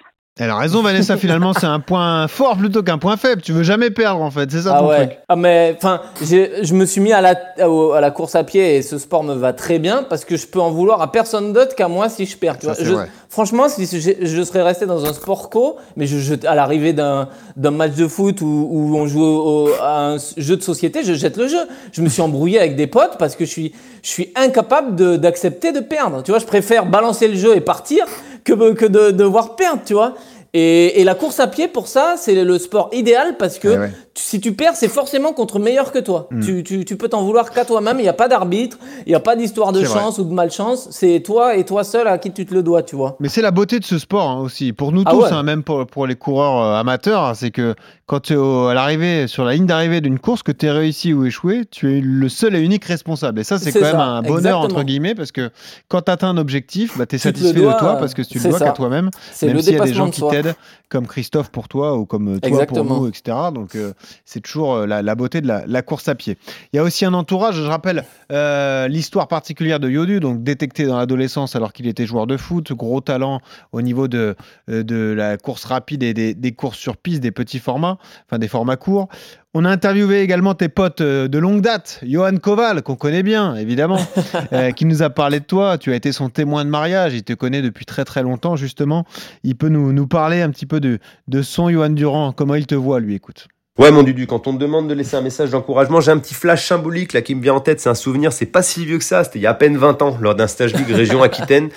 [0.43, 3.43] Elle a raison, Vanessa, finalement, c'est un point fort plutôt qu'un point faible.
[3.43, 4.49] Tu veux jamais perdre, en fait.
[4.49, 5.06] C'est ça Ah ton ouais.
[5.08, 5.19] truc.
[5.30, 8.77] Ah mais enfin, je me suis mis à la au- à la course à pied
[8.77, 11.54] et ce sport me va très bien parce que je peux en vouloir à personne
[11.54, 12.58] d'autre qu'à moi si je perds.
[12.58, 12.75] Tu Ça, vois.
[12.75, 13.08] c'est Je- vrai.
[13.30, 17.27] franchement, si je, je serais resté dans un sport co, mais je, à l'arrivée d'un
[17.58, 21.13] match de foot où, où on joue au- au- à un jeu de société, je
[21.13, 21.67] jette le jeu.
[21.91, 23.73] Je me suis embrouillé avec des potes parce que je suis
[24.04, 26.23] je suis incapable de- d'accepter de, perdre.
[26.23, 28.04] Tu vois, je préfère balancer le jeu et partir
[28.43, 29.82] que que de devoir perdre.
[29.86, 30.15] Tu vois.
[30.53, 33.91] Et, la course à pied, pour ça, c'est le sport idéal parce que ouais.
[34.13, 36.28] Si tu perds, c'est forcément contre meilleur que toi.
[36.32, 36.41] Mm.
[36.41, 37.97] Tu, tu, tu peux t'en vouloir qu'à toi-même.
[38.00, 39.88] Il n'y a pas d'arbitre, il n'y a pas d'histoire de vrai.
[40.00, 40.88] chance ou de malchance.
[40.91, 43.15] C'est toi et toi seul à qui tu te le dois, tu vois.
[43.19, 44.74] Mais c'est la beauté de ce sport hein, aussi.
[44.74, 45.32] Pour nous Ah tous, ouais.
[45.32, 47.74] hein, même pour, pour les coureurs euh, amateurs, hein, c'est que
[48.06, 50.71] quand tu es au- à l'arrivée, sur la ligne d'arrivée d'une course, que tu es
[50.71, 53.39] réussi ou échoué, tu es le seul et unique responsable.
[53.39, 54.63] Et ça, c'est quand même un bonheur, exactement.
[54.65, 55.50] entre guillemets, parce que
[55.88, 58.13] quand tu atteins un objectif, bah, tu es Tu satisfait dois, de toi, euh, parce
[58.13, 59.10] que tu le dois qu'à toi-même.
[59.32, 60.56] C'est Même s'il y a des gens de qui t'aident,
[60.89, 62.84] comme Christophe pour toi ou comme euh, toi Exactement.
[62.86, 63.38] pour nous, etc.
[63.54, 63.93] Donc euh,
[64.26, 66.38] c'est toujours euh, la, la beauté de la, la course à pied.
[66.71, 70.86] Il y a aussi un entourage, je rappelle euh, l'histoire particulière de Yodu, donc détecté
[70.86, 74.36] dans l'adolescence alors qu'il était joueur de foot, gros talent au niveau de,
[74.69, 77.97] euh, de la course rapide et des, des courses sur piste, des petits formats,
[78.28, 79.08] enfin des formats courts.
[79.54, 84.00] On a interviewé également tes potes de longue date, Johan Koval, qu'on connaît bien, évidemment,
[84.54, 85.78] euh, qui nous a parlé de toi.
[85.78, 89.06] Tu as été son témoin de mariage, il te connaît depuis très très longtemps, justement.
[89.43, 92.65] Il peut nous, nous parler un petit peu de, de son Johan Durand, comment il
[92.65, 93.50] te voit, lui, écoute.
[93.79, 96.34] Ouais, mon Dudu, quand on te demande de laisser un message d'encouragement, j'ai un petit
[96.34, 97.79] flash symbolique là qui me vient en tête.
[97.79, 99.23] C'est un souvenir, c'est pas si vieux que ça.
[99.23, 101.69] C'était il y a à peine 20 ans, lors d'un stage ligue région Aquitaine.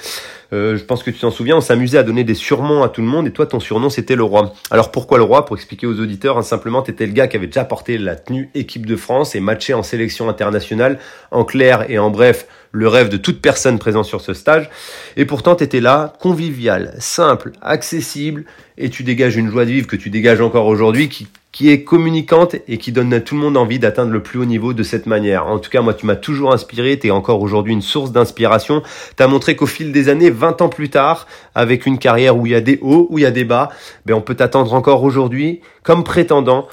[0.53, 3.01] Euh, je pense que tu t'en souviens, on s'amusait à donner des surnoms à tout
[3.01, 4.53] le monde et toi, ton surnom, c'était le roi.
[4.73, 5.45] Alors pourquoi le roi?
[5.45, 8.51] Pour expliquer aux auditeurs, hein, simplement, t'étais le gars qui avait déjà porté la tenue
[8.57, 10.99] équipe de France et matché en sélection internationale.
[11.31, 14.69] En clair et en bref, le rêve de toute personne présente sur ce stage.
[15.17, 18.45] Et pourtant, t'étais là, convivial, simple, accessible,
[18.77, 21.85] et tu dégages une joie de vivre que tu dégages encore aujourd'hui qui, qui est
[21.85, 24.83] communicante et qui donne à tout le monde envie d'atteindre le plus haut niveau de
[24.83, 25.47] cette manière.
[25.47, 28.83] En tout cas, moi, tu m'as toujours inspiré, tu es encore aujourd'hui une source d'inspiration.
[29.17, 32.45] Tu as montré qu'au fil des années, 20 ans plus tard, avec une carrière où
[32.47, 33.69] il y a des hauts, où il y a des bas,
[34.05, 36.67] ben, on peut t'attendre encore aujourd'hui comme prétendant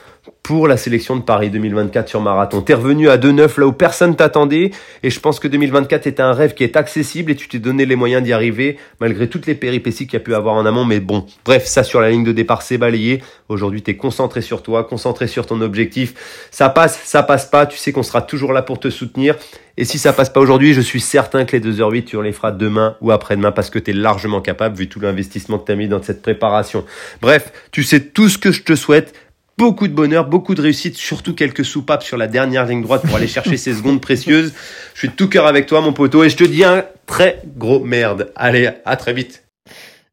[0.43, 2.61] pour la sélection de Paris 2024 sur marathon.
[2.61, 4.71] T'es revenu à 2-9 là où personne t'attendait
[5.03, 7.85] et je pense que 2024 est un rêve qui est accessible et tu t'es donné
[7.85, 10.83] les moyens d'y arriver malgré toutes les péripéties qu'il y a pu avoir en amont.
[10.83, 13.21] Mais bon, bref, ça sur la ligne de départ c'est balayé.
[13.49, 16.47] Aujourd'hui t'es concentré sur toi, concentré sur ton objectif.
[16.49, 19.35] Ça passe, ça passe pas, tu sais qu'on sera toujours là pour te soutenir.
[19.77, 22.51] Et si ça passe pas aujourd'hui, je suis certain que les 2h08 tu les feras
[22.51, 25.75] demain ou après-demain parce que tu es largement capable vu tout l'investissement que tu as
[25.75, 26.83] mis dans cette préparation.
[27.21, 29.13] Bref, tu sais tout ce que je te souhaite
[29.61, 33.15] beaucoup de bonheur, beaucoup de réussite, surtout quelques soupapes sur la dernière ligne droite pour
[33.15, 34.53] aller chercher ces secondes précieuses.
[34.95, 37.43] Je suis de tout cœur avec toi, mon poteau, et je te dis un très
[37.57, 38.31] gros merde.
[38.35, 39.43] Allez, à très vite.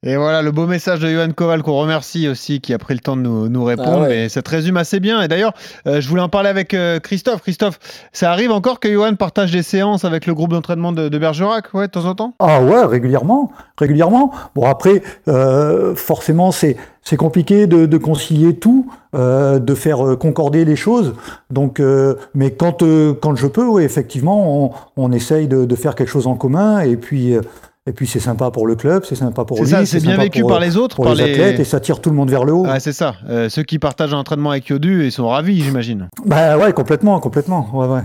[0.07, 3.01] Et voilà le beau message de Johan Koval qu'on remercie aussi, qui a pris le
[3.01, 3.95] temps de nous, nous répondre.
[3.97, 4.09] Ah ouais.
[4.09, 5.21] Mais ça te résume assez bien.
[5.23, 5.55] Et d'ailleurs,
[5.89, 7.43] euh, je voulais en parler avec euh, Christophe.
[7.43, 7.81] Christophe,
[8.13, 11.75] ça arrive encore que Johan partage des séances avec le groupe d'entraînement de, de Bergerac,
[11.75, 12.35] ouais, de temps en temps?
[12.39, 14.33] Ah ouais, régulièrement, régulièrement.
[14.55, 20.65] Bon après, euh, forcément, c'est c'est compliqué de, de concilier tout, euh, de faire concorder
[20.65, 21.15] les choses.
[21.51, 25.75] Donc, euh, mais quand euh, quand je peux, oui, effectivement, on, on essaye de, de
[25.75, 26.81] faire quelque chose en commun.
[26.81, 27.35] Et puis
[27.88, 30.51] et puis c'est sympa pour le club, c'est sympa pour lui, c'est bien vécu pour,
[30.51, 32.44] par les autres, pour par les, les- athlètes, et ça tire tout le monde vers
[32.44, 32.66] le haut.
[32.68, 33.14] Ah, c'est ça.
[33.29, 36.09] Euh, ceux qui partagent l'entraînement avec Yodu, ils sont ravis, j'imagine.
[36.27, 37.68] Bah ouais, complètement, complètement.
[37.72, 38.03] Ouais, ouais.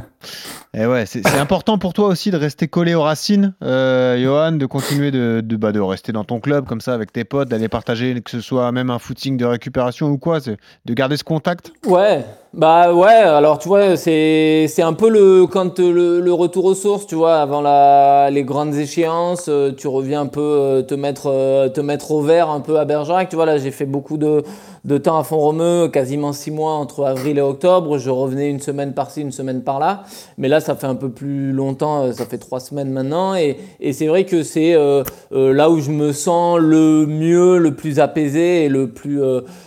[0.76, 4.66] Et ouais, c'est important pour toi aussi de rester collé aux racines, euh, Johan, de
[4.66, 8.20] continuer de, bah, de rester dans ton club comme ça avec tes potes, d'aller partager,
[8.22, 11.72] que ce soit même un footing de récupération ou quoi, de garder ce contact?
[11.86, 17.06] Ouais, bah ouais, alors tu vois, c'est un peu le quand le, retour aux sources,
[17.06, 21.72] tu vois, avant la, les grandes échéances, euh, tu reviens un peu euh, te mettre
[21.72, 24.44] te mettre au vert un peu à Bergerac, tu vois, là j'ai fait beaucoup de,
[24.86, 28.94] de temps à Font-Romeu, quasiment six mois entre avril et octobre, je revenais une semaine
[28.94, 30.04] par-ci, une semaine par-là,
[30.38, 33.58] mais là ça fait un peu plus longtemps, euh, ça fait trois semaines maintenant, et,
[33.94, 38.00] c'est vrai que c'est euh, euh, là où je me sens le mieux, le plus
[38.00, 39.22] apaisé et le plus,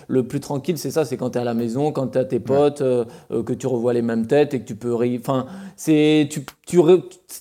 [0.08, 2.24] le plus tranquille, c'est ça, c'est quand tu es à la maison, quand tu as
[2.24, 5.18] tes potes, euh, euh, que tu revois les mêmes têtes et que tu peux rire.
[5.20, 6.80] Enfin, c'est, tu tu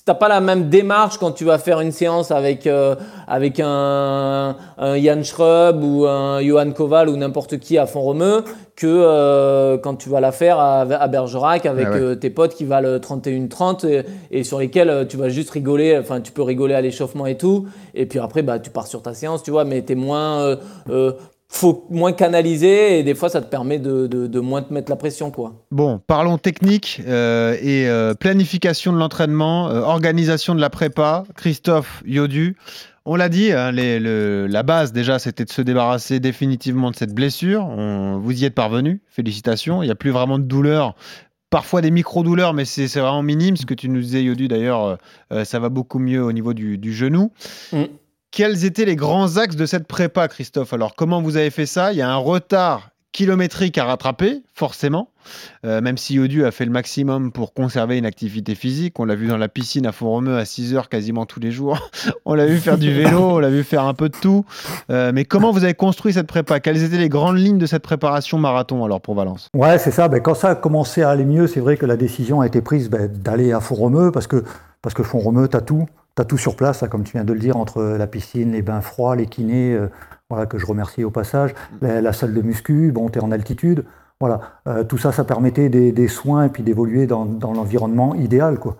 [0.05, 2.95] t'as pas la même démarche quand tu vas faire une séance avec, euh,
[3.27, 8.43] avec un, un Yann Schrub ou un Johan Koval ou n'importe qui à Font-Romeu
[8.75, 12.01] que euh, quand tu vas la faire à, à Bergerac avec Ah ouais.
[12.01, 16.21] euh, tes potes qui valent 31-30 et, et sur lesquels tu vas juste rigoler, enfin
[16.21, 19.13] tu peux rigoler à l'échauffement et tout, et puis après bah, tu pars sur ta
[19.13, 20.55] séance, tu vois, mais tu es moins,
[20.89, 21.13] euh,
[21.55, 24.89] faut moins canalisé et des fois ça te permet de, de, de moins te mettre
[24.91, 25.31] la pression.
[25.31, 25.65] quoi.
[25.71, 31.23] Bon, parlons technique euh, et euh, planification de l'entraînement, euh, organisation de la prépa.
[31.35, 32.57] Christophe Yodu,
[33.05, 36.95] on l'a dit, hein, les- le- la base déjà c'était de se débarrasser définitivement de
[36.95, 37.65] cette blessure.
[37.65, 39.81] On- vous y êtes parvenu, félicitations.
[39.81, 40.95] Il n'y a plus vraiment de douleur.
[41.51, 43.55] Parfois des micro-douleurs, mais c'est vraiment minime.
[43.55, 44.97] Ce que tu nous disais, Yodu, d'ailleurs,
[45.31, 47.31] euh, ça va beaucoup mieux au niveau du, du genou.
[47.71, 47.83] Mm.
[48.35, 50.73] Quels étaient les grands axes de cette prépa, Christophe?
[50.73, 51.93] Alors, comment vous avez fait ça?
[51.93, 55.07] Il y a un retard kilométrique à rattraper, forcément.
[55.65, 59.15] Euh, même si Yodu a fait le maximum pour conserver une activité physique, on l'a
[59.15, 61.79] vu dans la piscine à Font-Romeu à 6 heures quasiment tous les jours.
[62.25, 64.43] on l'a vu faire du vélo, on l'a vu faire un peu de tout.
[64.89, 66.59] Euh, mais comment vous avez construit cette prépa?
[66.59, 69.47] Quelles étaient les grandes lignes de cette préparation marathon alors pour Valence?
[69.53, 70.09] Ouais, c'est ça.
[70.09, 72.59] Ben, quand ça a commencé à aller mieux, c'est vrai que la décision a été
[72.61, 74.43] prise ben, d'aller à Font-Romeu parce que,
[74.81, 75.87] parce que Font-Romeu, tu as tout.
[76.15, 78.53] Tu as tout sur place, là, comme tu viens de le dire, entre la piscine,
[78.53, 79.87] les bains froids, les kinés, euh,
[80.29, 83.31] voilà, que je remercie au passage, la, la salle de muscu, bon, tu es en
[83.31, 83.83] altitude.
[84.21, 88.15] Voilà, Euh, tout ça, ça permettait des, des soins et puis d'évoluer dans, dans l'environnement
[88.15, 88.59] idéal.
[88.59, 88.77] Quoi.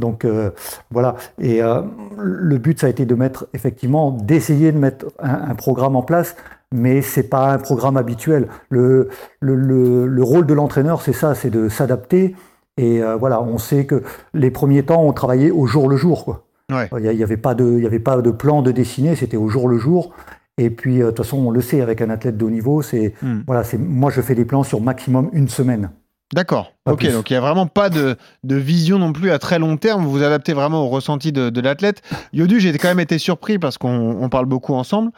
[0.00, 0.50] Donc euh,
[0.90, 1.82] voilà, et euh,
[2.16, 6.02] le but, ça a été de mettre, effectivement, d'essayer de mettre un, un programme en
[6.02, 6.36] place,
[6.72, 8.48] mais c'est pas un programme habituel.
[8.70, 12.34] Le, le, le, le rôle de l'entraîneur, c'est ça, c'est de s'adapter.
[12.78, 14.02] Et euh, voilà, on sait que
[14.34, 16.24] les premiers temps, on travaillait au jour le jour.
[16.24, 16.44] Quoi.
[16.70, 16.88] Ouais.
[16.98, 19.68] Il n'y avait, pas de- y avait pas de plan de dessiné, c'était au jour
[19.68, 20.14] le jour.
[20.58, 22.82] Et puis, euh, de toute façon, on le sait, avec un athlète de haut niveau,
[22.82, 23.40] c'est Hmm.
[23.46, 25.90] voilà, c'est moi, je fais des plans sur maximum une semaine.
[26.34, 26.72] D'accord.
[26.84, 27.12] Pas Ok, plus.
[27.12, 30.04] donc il n'y a vraiment pas de, de vision non plus à très long terme.
[30.04, 32.02] Vous vous adaptez vraiment au ressenti de, de l'athlète.
[32.32, 35.10] Yodu, j'ai quand même été surpris parce qu'on on parle beaucoup ensemble.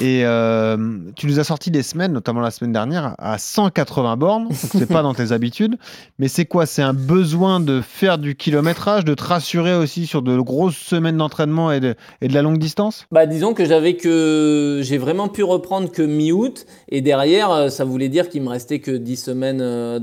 [0.00, 0.76] Et euh,
[1.14, 4.48] tu nous as sorti des semaines, notamment la semaine dernière, à 180 bornes.
[4.52, 5.76] C'est pas dans tes habitudes.
[6.18, 6.66] Mais c'est quoi?
[6.66, 11.16] C'est un besoin de faire du kilométrage, de te rassurer aussi sur de grosses semaines
[11.16, 13.06] d'entraînement et de, et de la longue distance?
[13.12, 17.84] Bah, disons que j'avais que j'ai vraiment pu reprendre que mi-août et derrière euh, ça
[17.84, 19.98] voulait dire qu'il me restait que 10 semaines euh,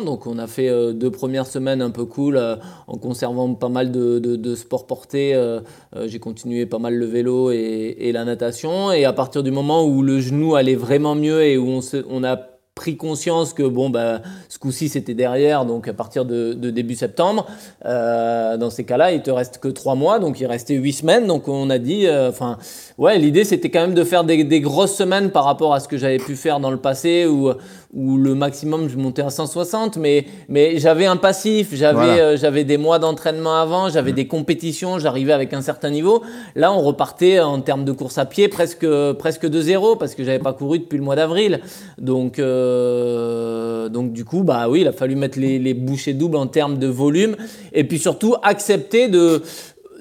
[0.00, 2.56] d'entraînement donc on a fait euh, deux premières semaines un peu cool euh,
[2.86, 5.60] en conservant pas mal de, de, de sport porté euh,
[6.06, 8.92] j'ai continué pas mal le vélo et, la natation.
[8.92, 12.36] Et à partir du moment où le genou allait vraiment mieux et où on, a
[12.74, 17.46] pris conscience que bon bah ce coup-ci c'était derrière donc à partir de, début septembre
[17.82, 21.26] dans ces cas-là il te reste que trois mois donc il restait huit semaines.
[21.26, 22.58] Donc on a dit enfin
[22.98, 25.88] ouais l'idée c'était quand même de faire des, des grosses semaines par rapport à ce
[25.88, 27.50] que j'avais pu faire dans le passé où
[27.96, 31.70] où le maximum je montais à 160 mais mais j'avais un passif.
[31.72, 32.22] J'avais Voilà.
[32.22, 36.22] euh, j'avais des mois d'entraînement avant j'avais des compétitions j'arrivais avec un certain niveau.
[36.54, 38.86] Là on repartait en termes de course à pied presque
[39.18, 41.60] presque de zéro parce que j'avais pas couru depuis le mois d'avril.
[41.98, 46.36] Donc euh, donc du coup bah oui il a fallu mettre les, les bouchées doubles
[46.36, 47.36] en termes de volume
[47.72, 49.42] et puis surtout accepter de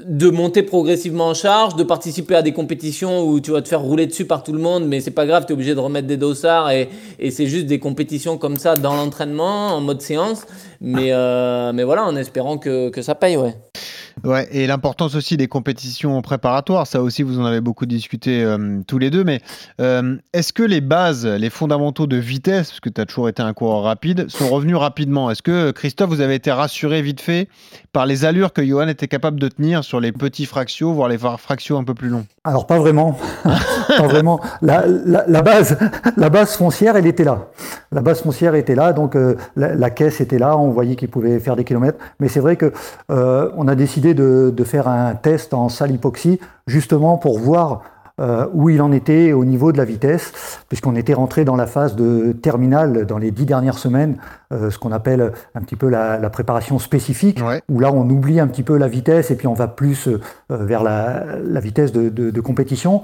[0.07, 3.81] de monter progressivement en charge, de participer à des compétitions où tu vas te faire
[3.81, 6.07] rouler dessus par tout le monde, mais c'est pas grave, tu es obligé de remettre
[6.07, 6.89] des dossards et,
[7.31, 10.45] c'est juste des compétitions comme ça dans l'entraînement, en mode séance.
[10.79, 13.55] Mais, euh, mais voilà, en espérant que, que ça paye, ouais.
[14.23, 18.81] Ouais, et l'importance aussi des compétitions préparatoires, ça aussi vous en avez beaucoup discuté euh,
[18.87, 19.41] tous les deux, mais
[19.81, 23.41] euh, est-ce que les bases, les fondamentaux de vitesse, parce que tu as toujours été
[23.41, 25.29] un coureur rapide, sont revenus rapidement?
[25.29, 27.49] Est-ce que Christophe, vous avez été rassuré vite fait
[27.91, 31.17] par les allures que Johan était capable de tenir sur les petits fractios, voire les
[31.17, 32.25] fractios un peu plus longs?
[32.45, 34.39] Alors pas vraiment, pas vraiment.
[34.61, 35.77] La, base,
[36.15, 37.47] la base foncière, elle était là.
[37.91, 41.09] La base foncière était là, donc euh, la, la, caisse était là, on voyait qu'il
[41.09, 42.71] pouvait faire des kilomètres, mais c'est vrai que
[43.09, 47.81] on a décidé de, faire un test en salle hypoxie, justement pour voir
[48.21, 51.67] euh, où il en était au niveau de la vitesse, puisqu'on était rentré dans la
[51.67, 54.15] phase de terminale dans les dix dernières semaines,
[54.53, 58.47] euh, ce qu'on appelle un petit peu la, préparation spécifique, où là on oublie un
[58.47, 61.25] petit peu la vitesse et puis on va plus euh, vers la,
[61.59, 63.01] vitesse de, compétition.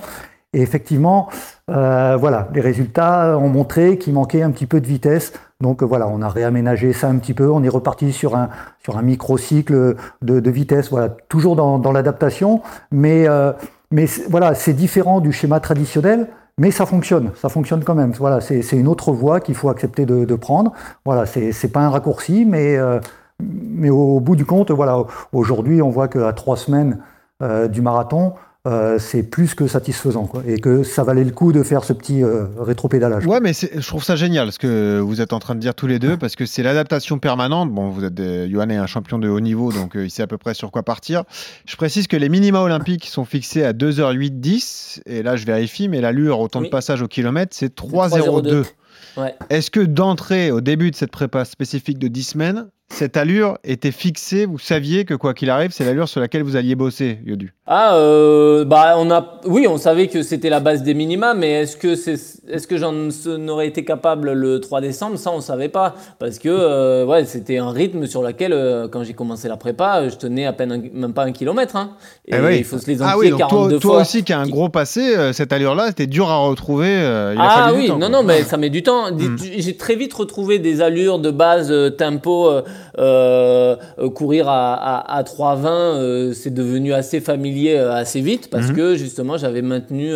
[0.54, 1.28] Et effectivement,
[1.68, 5.34] voilà, les résultats ont montré qu'il manquait un petit peu de vitesse.
[5.60, 8.50] Donc voilà, on a réaménagé ça un petit peu, on est reparti sur un,
[8.84, 13.52] sur un micro-cycle de, vitesse, voilà, toujours dans, l'adaptation, mais, euh,
[13.92, 16.28] mais voilà, c'est différent du schéma traditionnel,
[16.58, 18.12] mais ça fonctionne, ça fonctionne quand même.
[18.14, 20.72] Voilà, c'est une autre voie qu'il faut accepter de, prendre.
[21.06, 23.00] Voilà, c'est pas un raccourci, mais, euh,
[23.42, 27.00] mais au, bout du compte, voilà, aujourd'hui, on voit qu'à trois semaines
[27.42, 28.34] euh, du marathon,
[28.68, 31.94] euh, c'est plus que satisfaisant quoi, et que ça valait le coup de faire ce
[31.94, 33.26] petit euh, rétropédalage.
[33.26, 35.88] Ouais, mais je trouve ça génial ce que vous êtes en train de dire tous
[35.88, 37.72] les deux parce que c'est l'adaptation permanente.
[37.72, 40.22] Bon, vous êtes des, Johan est un champion de haut niveau donc euh, il sait
[40.22, 41.24] à peu près sur quoi partir.
[41.66, 45.88] Je précise que les minima olympiques sont fixés à 2h08 10 et là je vérifie,
[45.88, 48.66] mais l'allure au temps de passage au kilomètre c'est 3h02.
[49.18, 49.34] Ouais.
[49.50, 53.92] Est-ce que d'entrée au début de cette prépa spécifique de 10 semaines, cette allure était
[53.92, 57.54] fixée, vous saviez que quoi qu'il arrive, c'est l'allure sur laquelle vous alliez bosser, Yodu
[57.66, 61.52] Ah, euh, bah on a, oui, on savait que c'était la base des minima, mais
[61.62, 62.94] est-ce que c'est, est-ce que j'en
[63.48, 65.18] aurais été capable le 3 décembre?
[65.18, 69.04] Ça, on savait pas, parce que euh, ouais, c'était un rythme sur lequel, euh, quand
[69.04, 71.92] j'ai commencé la prépa, je tenais à peine même pas un kilomètre, hein.
[72.28, 74.48] et eh il faut se les ah oui, donc toi, toi aussi qui a un
[74.48, 76.94] gros passé, cette allure-là, c'était dur à retrouver.
[77.38, 79.12] ah oui, non, non, mais ça met du temps.
[79.12, 79.38] Hmm.
[79.38, 82.62] J'ai très vite retrouvé des allures de base tempo.
[82.98, 83.76] Euh,
[84.14, 88.76] courir à, à, 3,20, euh, c'est devenu assez familier euh, assez vite parce mhm.
[88.76, 90.12] que justement j'avais maintenu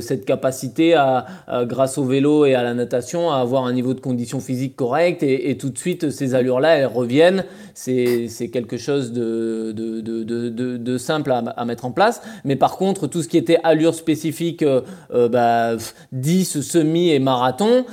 [0.00, 1.26] cette capacité à,
[1.64, 5.22] grâce au vélo et à la natation à avoir un niveau de condition physique correct
[5.22, 7.44] et, tout de suite ces allures-là elles reviennent.
[7.78, 12.20] C'est quelque chose de, de, de, de simple à, à, mettre en place.
[12.44, 14.64] Mais par contre, tout ce qui était allure spécifique,
[15.10, 15.76] bah,
[16.12, 17.84] 10, semi et marathon,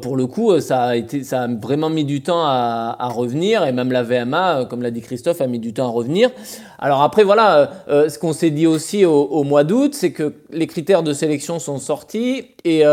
[0.00, 3.64] pour le coup, ça a, été, ça a vraiment mis du temps à, à revenir
[3.66, 6.30] et même la VMA, euh, comme l'a dit Christophe, a mis du temps à revenir.
[6.78, 10.34] Alors après, voilà, euh, euh, ce qu'on s'est dit aussi au, mois d'août, c'est que
[10.50, 12.84] les critères de sélection sont sortis et,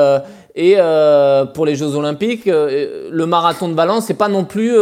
[0.60, 0.78] et
[1.54, 4.76] pour les Jeux Olympiques, le marathon de Valence, c'est pas non plus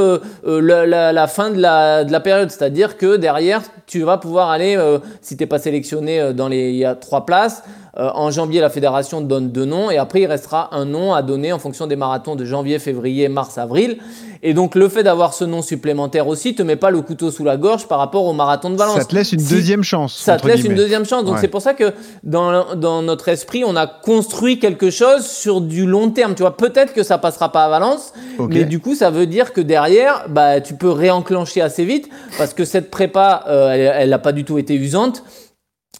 [0.43, 2.49] la, fin de la, de la période.
[2.49, 4.77] C'est-à-dire que derrière, tu vas pouvoir aller,
[5.21, 7.63] si tu n'es pas sélectionné dans les, il y a trois places,
[7.97, 11.51] en janvier, la fédération donne deux noms et après, il restera un nom à donner
[11.51, 13.97] en fonction des marathons de janvier, février, mars, avril.
[14.43, 17.43] Et donc le fait d'avoir ce nom supplémentaire aussi te met pas le couteau sous
[17.43, 18.97] la gorge par rapport au marathon de Valence.
[18.97, 20.15] Ça te laisse une deuxième chance.
[20.15, 21.25] Ça te laisse une deuxième chance.
[21.25, 25.61] Donc c'est pour ça que dans, dans notre esprit, on a construit quelque chose sur
[25.61, 26.35] du long terme.
[26.35, 29.53] Tu vois, peut-être que ça passera pas à Valence, mais du coup ça veut dire
[29.53, 34.19] que derrière, bah tu peux réenclencher assez vite parce que cette prépa, euh, elle n'a
[34.19, 35.23] pas du tout été usante.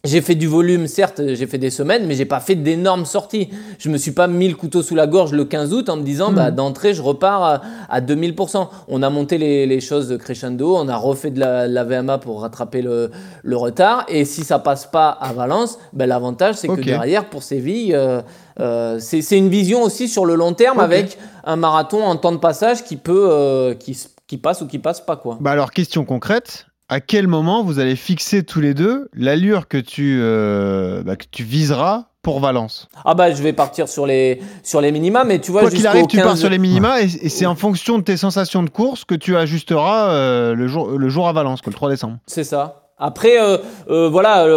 [0.08, 3.50] J'ai fait du volume, certes, j'ai fait des semaines, mais j'ai pas fait d'énormes sorties.
[3.78, 6.02] Je me suis pas mis le couteau sous la gorge le 15 août en me
[6.02, 6.56] disant, bah, hmm.
[6.56, 8.70] d'entrée, je repars à, 2000%.
[8.88, 13.12] On a monté les, choses crescendo, on a refait de la, VMA pour rattraper le,
[13.58, 14.06] retard.
[14.08, 18.22] Et si ça passe pas à Valence, ben, l'avantage, c'est que derrière, pour Séville, euh,
[18.62, 22.38] euh, c'est une vision aussi sur le long terme avec un marathon en temps de
[22.38, 25.38] passage qui peut, euh, qui, qui passe ou qui passe pas, quoi.
[25.42, 29.78] Bah alors, question concrète à quel moment vous allez fixer tous les deux l'allure que
[29.78, 32.88] tu, euh, bah, que tu viseras pour Valence?
[33.06, 35.88] Ah bah je vais partir sur les sur les minima, mais tu vois quoi qu'il
[35.88, 39.06] arrive, tu pars sur les minima et, c'est en fonction de tes sensations de course
[39.06, 42.18] que tu ajusteras euh, le jour le jour à Valence, le 3 décembre.
[42.26, 42.87] C'est ça.
[43.00, 44.48] Après, euh, voilà,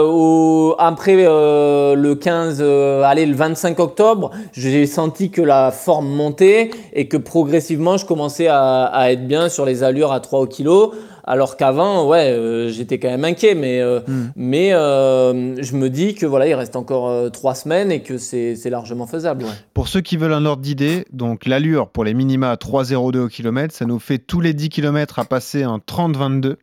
[0.78, 2.62] après le 15,
[3.04, 8.46] allez, le 25 octobre, j'ai senti que la forme montait et que progressivement, je commençais
[8.46, 10.94] à, à, être bien sur les allures à 3 au kilo.
[11.30, 14.32] Alors qu'avant, ouais, euh, j'étais quand même inquiet, mais, euh, hmm.
[14.34, 18.58] mais euh, je me dis que voilà, il reste encore trois semaines et que c'est
[18.68, 19.44] largement faisable.
[19.72, 23.28] Pour ceux qui veulent un ordre d'idée, donc l'allure pour les minima à 3,02 au
[23.28, 26.56] kilomètre, ça nous fait tous les 10 km à passer en 30-22.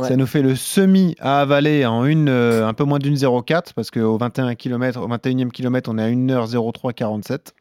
[0.00, 3.90] Ça nous fait le semi à avaler en une, un peu moins d'une 0,4 parce
[3.90, 7.54] qu'au 21 km, au 21e kilomètre, on est à 1h03 47.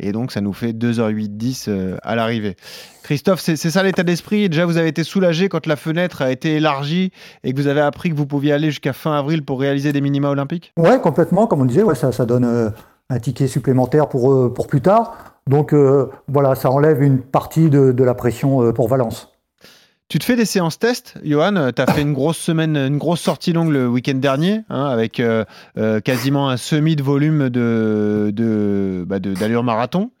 [0.00, 2.56] Et donc, ça nous fait 2h08, 10 euh, à l'arrivée.
[3.02, 4.48] Christophe, c'est c'est ça l'état d'esprit?
[4.48, 7.12] Déjà, vous avez été soulagé quand la fenêtre a été élargie
[7.42, 10.00] et que vous avez appris que vous pouviez aller jusqu'à fin avril pour réaliser des
[10.00, 10.72] minima olympiques?
[10.76, 12.70] Ouais, complètement, comme on disait, ouais, ça, ça donne euh,
[13.10, 15.16] un ticket supplémentaire pour, euh, pour plus tard.
[15.46, 19.33] Donc euh, voilà, ça enlève une partie de, de la pression euh, pour Valence.
[20.14, 21.72] Tu te fais des séances tests, Johan?
[21.74, 25.18] Tu as fait une grosse semaine, une grosse sortie longue le week-end dernier, hein, avec
[25.18, 25.44] euh,
[25.76, 27.50] euh, quasiment un semi de volume bah,
[29.18, 30.12] de- d'allure marathon.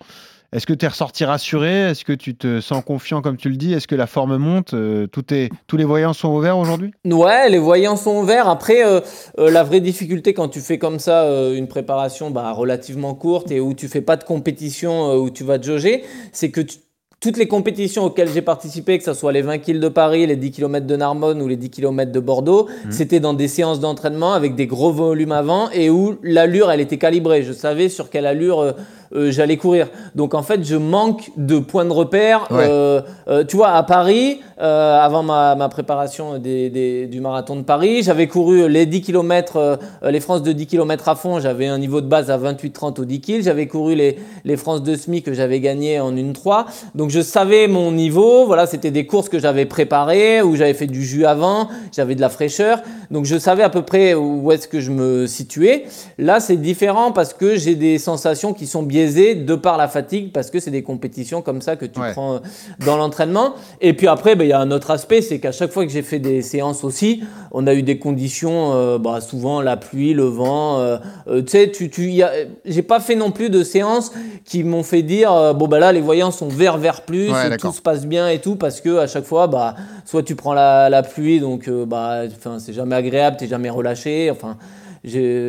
[0.52, 1.90] Est-ce que tu es ressorti rassuré?
[1.90, 3.72] Est-ce que tu te sens confiant comme tu le dis?
[3.72, 4.74] Est-ce que la forme monte?
[4.74, 6.90] Euh, tout est, Tous les voyants sont ouverts aujourd'hui?
[7.04, 8.48] Ouais, les voyants sont ouverts.
[8.48, 9.00] Après, euh,
[9.38, 13.52] euh, la vraie difficulté quand tu fais comme ça euh, une préparation bah, relativement courte
[13.52, 16.62] et où tu fais pas de compétition euh, où tu vas te jauger, c'est que
[16.62, 16.78] tu-
[17.24, 20.36] toutes les compétitions auxquelles j'ai participé, que ce soit les 20 km de Paris, les
[20.36, 24.34] 10 km de Narbonne ou les 10 km de Bordeaux, c'était dans des séances d'entraînement
[24.34, 27.42] avec des gros volumes avant et où l'allure, elle était calibrée.
[27.42, 28.74] Je savais sur quelle allure
[29.14, 29.88] euh, j'allais courir.
[30.14, 32.46] Donc en fait, je manque de points de repère.
[32.50, 32.66] Ouais.
[32.68, 37.62] Euh, euh, tu vois, à Paris, avant ma, ma préparation des, des- du marathon de
[37.62, 41.38] Paris, j'avais couru les 10 km, les France de 10 km à fond.
[41.40, 43.42] J'avais un niveau de base à 28-30 au 10 kg.
[43.42, 46.64] J'avais couru les, les France de SMI que j'avais gagné en 1-3.
[46.94, 48.46] Donc je savais mon niveau.
[48.46, 52.20] Voilà, c'était des courses que j'avais préparées, où j'avais fait du jus avant, j'avais de
[52.20, 52.78] la fraîcheur.
[53.10, 55.84] Donc je savais à peu près où est-ce que je me situais.
[56.18, 60.32] Là, c'est différent parce que j'ai des sensations qui sont biaisées de par la fatigue,
[60.32, 62.12] parce que c'est des compétitions comme ça que tu Ouais.
[62.12, 62.38] prends euh,
[62.84, 63.54] dans l'entraînement.
[63.80, 65.92] Et puis après, ben, il y a un autre aspect, c'est qu'à chaque fois que
[65.92, 70.14] j'ai fait des séances aussi, on a eu des conditions, euh, bah, souvent la pluie,
[70.14, 70.78] le vent.
[70.80, 72.20] euh, tu sais, tu, tu,
[72.64, 74.12] j'ai pas fait non plus de séances
[74.44, 77.56] qui m'ont fait dire, euh, bon bah là, les voyants sont vert, vert plus, Ouais,
[77.56, 79.74] tout se passe bien et tout, parce que à chaque fois, bah,
[80.04, 84.30] soit tu prends la, la pluie, donc bah, enfin, c'est jamais agréable, t'es jamais relâché.
[84.30, 84.56] Enfin,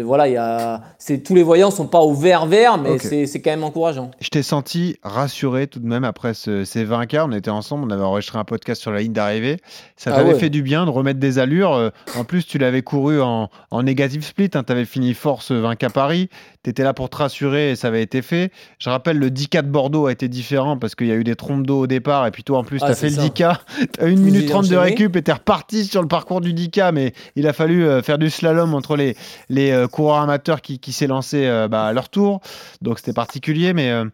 [0.03, 0.81] voilà, il y a,
[1.23, 3.01] tous les voyants sont pas au vert, vert, mais Ok.
[3.01, 4.11] c'est, c'est quand même encourageant.
[4.19, 7.25] Je t'ai senti rassuré tout de même après ce- ces 20 cas.
[7.25, 9.57] On était ensemble, on avait enregistré un podcast sur la ligne d'arrivée.
[9.95, 10.39] Ça Ah t'avait ouais.
[10.39, 11.73] fait du bien de remettre des allures.
[11.73, 14.49] Euh, En plus, tu l'avais couru en, en négative split.
[14.49, 16.29] tu avais fini force 20 cas Paris.
[16.65, 18.51] Tu étais là pour te rassurer et ça avait été fait.
[18.79, 21.35] Je rappelle, le 10K de Bordeaux a été différent parce qu'il y a eu des
[21.35, 22.25] trompes d'eau au départ.
[22.25, 23.21] Et puis toi, en plus, Ah, tu as fait le ça.
[23.21, 23.57] 10K.
[23.93, 26.41] Tu as 1 J'ai minute 30 de récup et tu es reparti sur le parcours
[26.41, 26.91] du 10K.
[26.91, 29.15] Mais il a fallu euh, faire du slalom entre les,
[29.49, 32.41] les euh, coureurs amateurs qui, qui s'élançaient euh, bah, à leur tour.
[32.81, 33.73] Donc c'était particulier.
[33.73, 34.05] Mais euh,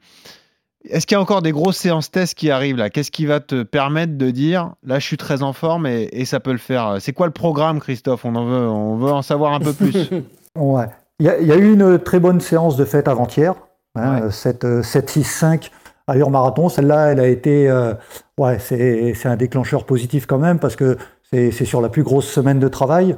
[0.89, 2.89] est-ce qu'il y a encore des grosses séances tests qui arrivent là?
[2.89, 6.26] Qu'est-ce qui va te permettre de dire là je suis très en forme et, et
[6.26, 6.97] ça peut le faire?
[6.99, 8.26] C'est quoi le programme, Christophe?
[8.26, 10.10] On en veut, on veut en savoir un peu plus.
[10.58, 10.88] Ouais.
[11.20, 13.53] Il y, a- il y a eu une très bonne séance de fête avant-hier,
[13.95, 14.22] hein, Ouais.
[14.24, 15.72] euh, cette, 7-6-5
[16.07, 16.68] allure marathon.
[16.70, 17.93] Celle-là, elle a été, euh,
[18.38, 20.97] ouais, c'est un déclencheur positif quand même parce que
[21.32, 23.16] c'est c'est sur la plus grosse semaine de travail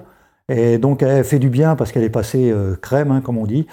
[0.50, 3.46] et donc elle fait du bien parce qu'elle est passée euh, crème, hein, comme on
[3.46, 3.66] dit.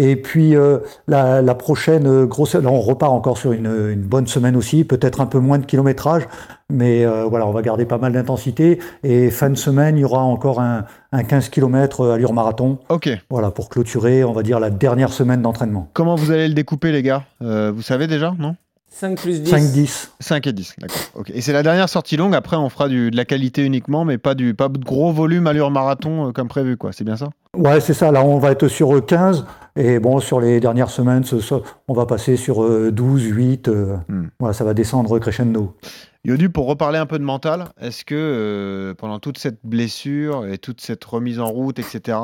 [0.00, 0.78] Et puis euh,
[1.08, 4.84] la, la prochaine euh, grosse, là on repart encore sur une, une bonne semaine aussi,
[4.84, 6.28] peut-être un peu moins de kilométrage,
[6.70, 8.78] mais euh, voilà, on va garder pas mal d'intensité.
[9.02, 12.78] Et fin de semaine, il y aura encore un, un 15 km allure marathon.
[12.90, 13.08] ok.
[13.28, 15.88] Voilà, pour clôturer, on va dire, la dernière semaine d'entraînement.
[15.94, 17.24] Comment vous allez le découper, les gars?
[17.42, 18.54] Euh, Vous savez déjà, non?
[18.90, 19.52] 5 plus 10.
[19.52, 20.08] 5-10.
[20.20, 20.96] 5 et 10, d'accord.
[21.14, 21.30] ok.
[21.34, 22.34] Et c'est la dernière sortie longue.
[22.34, 25.46] Après, on fera du, de la qualité uniquement, mais pas, du, pas de gros volume
[25.46, 26.92] allure marathon euh, comme prévu, quoi.
[26.92, 27.28] C'est bien ça?
[27.58, 28.10] Ouais, c'est ça.
[28.12, 29.44] Là, on va être sur euh, 15.
[29.76, 31.54] Et bon, sur les dernières semaines, ce- ce-
[31.86, 33.68] on va passer sur euh, 12, 8.
[33.68, 34.28] euh, Hmm.
[34.40, 35.76] Voilà, ça va descendre crescendo.
[36.24, 40.58] Yodu, pour reparler un peu de mental, est-ce que euh, pendant toute cette blessure et
[40.58, 42.18] toute cette remise en route, etc.,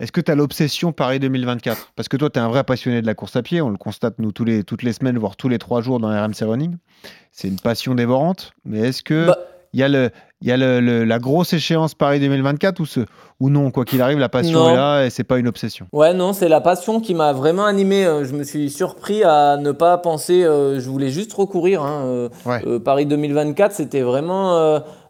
[0.00, 3.02] est-ce que tu as l'obsession Paris 2024 Parce que toi, tu es un vrai passionné
[3.02, 5.36] de la course à pied, on le constate nous tous les, toutes les semaines, voire
[5.36, 6.76] tous les trois jours dans RMC Running.
[7.32, 9.38] C'est une passion dévorante, mais est-ce que Bah-
[9.74, 10.10] il y a, le,
[10.40, 13.00] il y a le- le- la grosse échéance Paris 2024 ou, ce,
[13.40, 14.70] ou non Quoi qu'il arrive, la passion Non.
[14.70, 15.86] est là et c'est pas une obsession.
[15.92, 18.04] Ouais, non, c'est la passion qui m'a vraiment animé.
[18.04, 20.42] Euh, Je me suis surpris à ne pas penser.
[20.44, 21.82] euh, je voulais juste recourir.
[21.82, 22.60] hein, euh, Ouais.
[22.66, 24.56] euh, Paris 2024, c'était vraiment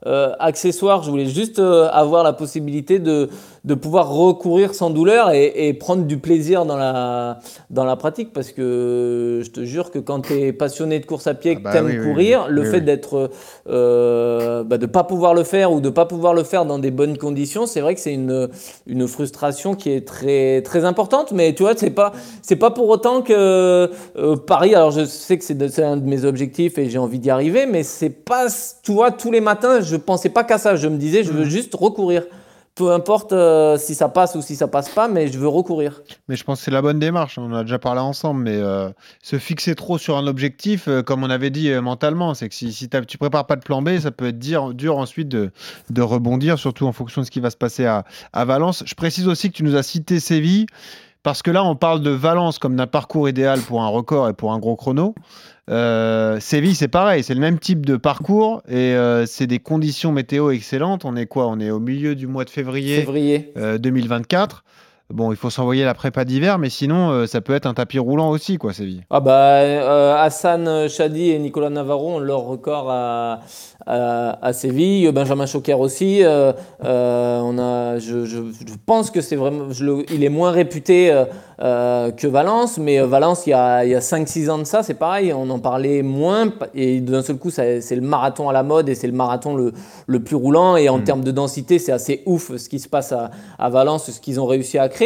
[0.07, 1.03] euh, accessoire.
[1.03, 3.29] Je voulais juste euh, avoir la possibilité de,
[3.65, 7.39] de pouvoir recourir sans douleur et, et prendre du plaisir dans la,
[7.71, 8.33] dans la pratique.
[8.33, 11.59] Parce que je te jure que quand tu es passionné de course à pied, Ah
[11.59, 12.55] que bah tu aimes oui, courir, oui.
[12.55, 13.31] le fait d'être.
[13.69, 16.91] Euh, bah, de pas pouvoir le faire ou de pas pouvoir le faire dans des
[16.91, 18.49] bonnes conditions, c'est vrai que c'est une,
[18.87, 21.33] une frustration qui est très, très importante.
[21.33, 22.13] Mais tu vois, c'est pas,
[22.43, 24.75] c'est pas pour autant que euh, Paris.
[24.75, 27.83] Alors, je sais que c'est un de mes objectifs et j'ai envie d'y arriver, mais
[27.83, 28.47] c'est pas,
[28.83, 30.77] tu vois, tous les matins, je pensais pas qu'à ça.
[30.77, 31.51] Je me disais, je veux Mmh.
[31.51, 32.25] juste recourir.
[32.79, 36.01] Peu importe euh, si ça passe ou si ça passe pas, mais je veux recourir.
[36.29, 37.37] Mais je pense que c'est la bonne démarche.
[37.37, 38.89] On en a déjà parlé ensemble, mais euh,
[39.21, 42.73] se fixer trop sur un objectif, euh, comme on avait dit mentalement, c'est que si,
[42.73, 45.51] si tu prépares pas de plan B, ça peut être dur, ensuite de,
[46.01, 48.85] rebondir, surtout en fonction de ce qui va se passer à Valence.
[48.87, 50.67] Je précise aussi que tu nous as cité Séville.
[51.25, 54.33] Parce que là, on parle de Valence comme d'un parcours idéal pour un record et
[54.33, 55.15] pour un gros chrono.
[55.69, 60.13] Euh, Séville, c'est pareil, c'est le même type de parcours et euh, c'est des conditions
[60.13, 61.05] météo excellentes.
[61.05, 61.47] On est quoi?
[61.49, 63.53] On est au milieu du mois de février, Février.
[63.57, 64.65] euh, 2024.
[65.11, 67.99] Bon, il faut s'envoyer la prépa d'hiver, mais sinon, euh, ça peut être un tapis
[67.99, 69.05] roulant aussi, quoi, Séville.
[69.09, 73.41] Ah bah euh, Hassan Chadi et Nicolas Navarro ont leur record à,
[73.87, 76.21] à, à Séville, Benjamin Choquer aussi.
[76.23, 76.53] euh,
[76.85, 81.11] on a, je, je, je pense que c'est vraiment, je le- il est moins réputé
[81.59, 84.95] que Valence, mais Valence il y a, il y a 5-6 ans de ça, c'est
[84.95, 88.63] pareil, on en parlait moins et d'un seul coup ça- c'est le marathon à la
[88.63, 89.73] mode et c'est le marathon le,
[90.07, 93.11] le plus roulant et en termes de densité c'est assez ouf ce qui se passe
[93.13, 94.98] à, à Valence, ce qu'ils ont réussi à créer,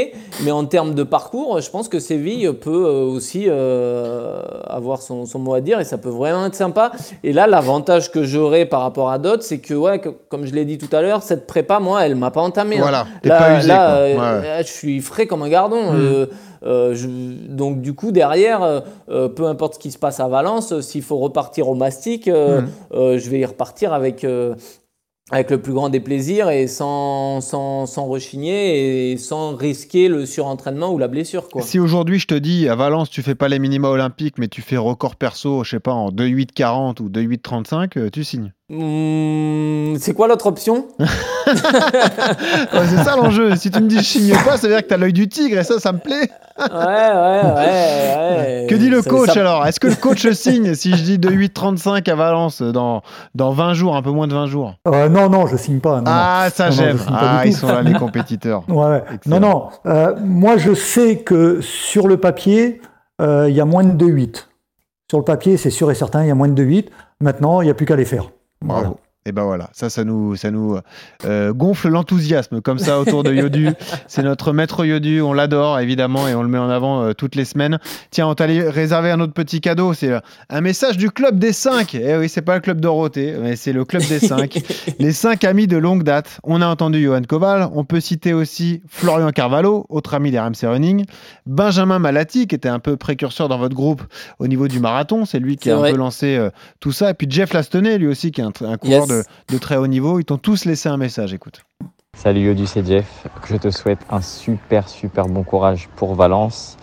[0.44, 5.26] mais en termes de parcours, je pense que Séville peut euh, aussi euh, avoir son,
[5.26, 6.92] son mot à dire et ça peut vraiment être sympa.
[7.24, 10.52] Et là, l'avantage que j'aurais par rapport à d'autres, c'est que, ouais, que- comme je
[10.54, 12.76] l'ai dit tout à l'heure, cette prépa, moi, elle m'a pas entamé.
[12.78, 12.82] hein.
[12.82, 13.94] Voilà, là, pas usé, là, quoi.
[13.98, 15.92] euh, là, je suis frais comme un gardon.
[15.92, 15.96] Mm.
[15.96, 16.26] Euh,
[16.64, 17.08] euh, je-
[17.48, 18.62] donc du coup derrière,
[19.10, 22.28] euh, peu importe ce qui se passe à Valence, euh, s'il faut repartir au mastic,
[22.28, 22.68] euh, Mm.
[22.94, 24.24] euh, je vais y repartir avec
[25.32, 30.26] avec le plus grand des plaisirs et sans, sans, sans rechigner et sans risquer le
[30.26, 31.48] surentraînement ou la blessure.
[31.48, 31.62] Quoi.
[31.62, 34.60] Si aujourd'hui je te dis à Valence tu fais pas les minima olympiques mais tu
[34.60, 38.52] fais record perso, je sais pas en 2,840 ou 2,835, euh, tu signes.
[38.74, 41.04] Hmm, c'est quoi l'autre option Ouais,
[42.88, 43.54] c'est ça l'enjeu.
[43.56, 45.58] Si tu me dis je signe pas, ça veut dire que t'as l'œil du tigre
[45.58, 46.30] et ça, ça me plaît.
[46.58, 48.36] Ouais, ouais, ouais.
[48.36, 48.66] ouais.
[48.70, 49.66] Que dit le coach ça- alors?
[49.66, 53.02] Est-ce que le coach signe si je dis 2,835 à Valence dans,
[53.34, 54.74] dans 20 jours, un peu moins de 20 jours?
[54.88, 55.98] Euh, non, non, je signe pas.
[56.00, 56.98] non, Ah, ça j'aime.
[57.12, 58.62] Ah, ils sont là les compétiteurs.
[58.68, 59.02] Ouais.
[59.26, 59.68] Non, non.
[59.86, 62.80] euh, moi, je sais que sur le papier,
[63.20, 64.46] euh, il y a moins de 2,8.
[65.10, 66.86] Sur le papier, c'est sûr et certain, il y a moins de 2,8.
[67.20, 68.30] Maintenant, il n'y a plus qu'à les faire.
[68.62, 68.82] Bravo.
[68.82, 69.11] Voilà.
[69.24, 70.78] Et ben voilà, ça, ça nous, ça nous
[71.24, 73.68] euh, gonfle l'enthousiasme comme ça autour de Yodu.
[74.08, 77.36] C'est notre maître Yodu, on l'adore évidemment et on le met en avant euh, toutes
[77.36, 77.78] les semaines.
[78.10, 80.18] Tiens, on t'a réservé un autre petit cadeau, c'est euh,
[80.50, 81.94] un message du club des 5.
[81.94, 84.60] Eh oui, c'est pas le club Dorothée, mais c'est le club des 5.
[84.98, 86.40] les 5 amis de longue date.
[86.42, 90.64] On a entendu Johan Koval, on peut citer aussi Florian Carvalho, autre ami des RMC
[90.64, 91.04] Running,
[91.46, 94.02] Benjamin Malati qui était un peu précurseur dans votre groupe
[94.40, 96.44] au niveau du marathon, c'est lui qui a un peu lancé
[96.80, 99.08] tout ça et puis Jeff Lastenay lui aussi qui est un, coureur Yes.
[99.08, 99.11] de,
[99.50, 101.62] de très haut niveau, ils t'ont tous laissé un message, écoute.
[102.14, 103.26] Salut Yodu, c'est Jeff.
[103.48, 106.76] Je te souhaite un super super bon courage pour Valence.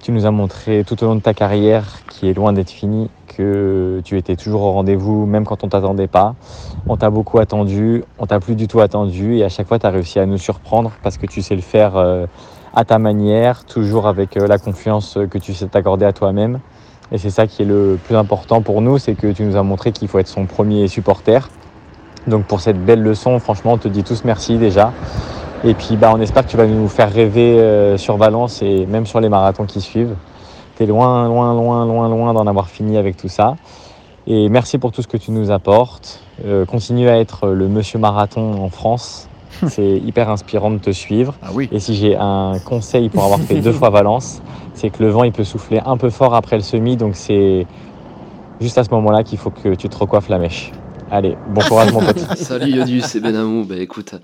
[0.00, 3.08] Tu nous as montré tout au long de ta carrière, qui est loin d'être finie,
[3.26, 6.34] que tu étais toujours au rendez-vous, même quand on t'attendait pas.
[6.88, 9.86] On t'a beaucoup attendu, on t'a plus du tout attendu, et à chaque fois tu
[9.86, 12.26] as réussi à nous surprendre parce que tu sais le faire euh,
[12.74, 16.60] à ta manière, toujours avec euh, la confiance que tu sais t'accorder à toi-même.
[17.10, 19.62] Et c'est ça qui est le plus important pour nous, c'est que tu nous as
[19.62, 21.48] montré qu'il faut être son premier supporter.
[22.26, 24.92] Donc pour cette belle leçon, franchement, on te dit tous merci déjà.
[25.64, 28.86] Et puis bah, on espère que tu vas nous faire rêver euh, sur Valence et
[28.86, 30.14] même sur les marathons qui suivent.
[30.76, 33.56] Tu es loin, loin, loin, loin, loin d'en avoir fini avec tout ça.
[34.26, 36.20] Et merci pour tout ce que tu nous apportes.
[36.44, 39.27] Euh, continue à être le monsieur marathon en France.
[39.68, 41.34] C'est hyper inspirant de te suivre.
[41.42, 41.68] Ah oui.
[41.72, 44.42] Et si j'ai un conseil pour avoir fait deux fois Valence,
[44.74, 47.66] c'est que le vent il peut souffler un peu fort après le semi, donc c'est
[48.60, 50.72] juste à ce moment-là qu'il faut que tu te recoiffes la mèche.
[51.10, 52.18] Allez, bon courage mon pote.
[52.36, 53.64] Salut Yodu, c'est Benamou.
[53.64, 54.14] Bah écoute,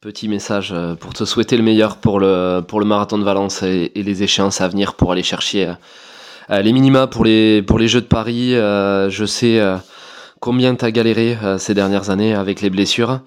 [0.00, 3.62] petit message euh, pour te souhaiter le meilleur pour le, pour le marathon de Valence
[3.62, 5.72] et, et les échéances à venir pour aller chercher euh,
[6.50, 8.54] euh, les minima pour les, pour les Jeux de Paris.
[8.54, 9.76] Euh, je sais euh,
[10.40, 13.20] combien tu as galéré ces dernières années avec les blessures.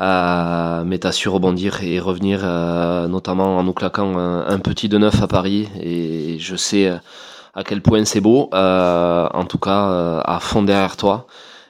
[0.00, 4.88] Euh, mais t'as su rebondir et revenir, euh, notamment en nous claquant un, un petit
[4.88, 5.68] de neuf à Paris.
[5.78, 6.96] Et je sais euh,
[7.54, 8.48] à quel point c'est beau.
[8.54, 11.26] Euh, en tout cas, euh, à fond derrière toi.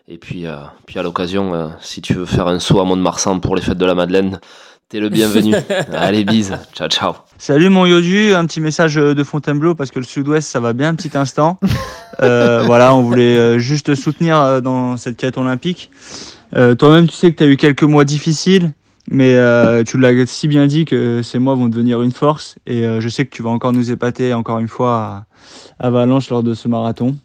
[0.09, 0.57] Et puis, euh,
[0.87, 3.79] puis à l'occasion, euh, si tu veux faire un saut à Mont-de-Marsan pour les fêtes
[3.79, 4.41] de la Madeleine,
[4.89, 5.55] t'es le bienvenu.
[5.93, 6.57] Allez, bise.
[6.75, 7.15] Ciao, ciao.
[7.39, 10.89] Salut mon Yodu, un petit message de Fontainebleau parce que le sud-ouest ça va bien
[10.89, 11.59] un petit instant.
[12.23, 15.91] Euh, voilà, on voulait juste te soutenir dans cette quête olympique.
[16.57, 18.73] Euh, Toi-même tu sais que tu as eu quelques mois difficiles,
[19.11, 22.85] mais euh, tu l'as si bien dit que ces mois vont devenir une force et
[22.85, 25.27] euh, je sais que tu vas encore nous épater encore une fois
[25.79, 27.17] à, à Valence lors de ce marathon.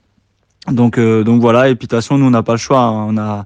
[0.71, 3.05] Donc, donc voilà, et puis de toute façon nous on n'a pas le choix, hein.
[3.09, 3.45] on a...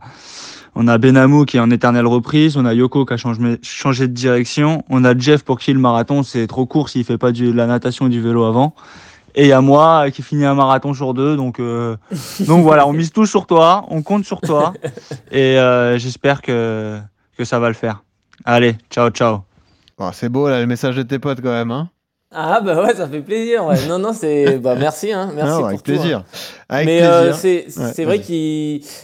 [0.76, 4.14] On a Benamou qui est en éternelle reprise, on a Yoko qui a changé, de
[4.14, 7.52] direction, on a Jeff pour qui le marathon c'est trop court s'il fait pas de
[7.52, 8.76] la natation et du vélo avant.
[9.36, 11.96] Et il y a moi euh, qui finit un marathon sur deux, donc, euh,
[12.48, 14.74] donc voilà, on mise tout sur toi, on compte sur toi,
[15.32, 17.00] et euh, j'espère que,
[17.38, 18.04] que ça va le faire.
[18.46, 19.42] Allez, ciao, ciao.
[19.98, 21.72] Bon, c'est beau là, le message de tes potes quand même.
[21.72, 21.90] Hein
[22.32, 23.66] Ah bah ouais, ça fait plaisir.
[23.66, 23.76] Ouais.
[23.88, 24.60] Non, non, c'est...
[24.62, 25.32] Bah merci, hein.
[25.36, 25.96] Merci Non, pour avec tout, hein.
[25.96, 26.24] plaisir.
[26.70, 28.36] Avec Mais euh, c'est Ouais, vrai qu'il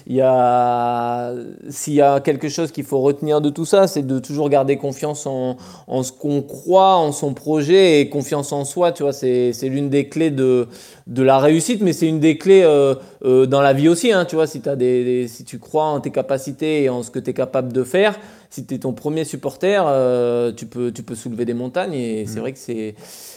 [0.05, 1.33] il y a...
[1.69, 4.77] S'il y a quelque chose qu'il faut retenir de tout ça, c'est de toujours garder
[4.77, 5.57] confiance en,
[5.87, 9.13] en ce qu'on croit, en son projet et confiance en soi, tu vois.
[9.13, 10.67] C'est c'est l'une des clés de,
[11.07, 14.25] de la réussite, mais c'est une des clés euh, euh, dans la vie aussi, hein,
[14.25, 14.45] tu vois.
[14.45, 17.31] Si, t'as des, des- si tu crois en tes capacités et en ce que tu
[17.31, 18.19] es capable de faire,
[18.55, 22.25] si tu es ton premier supporter, euh, tu, peux, tu peux soulever des montagnes et
[22.25, 22.95] c'est vrai que c'est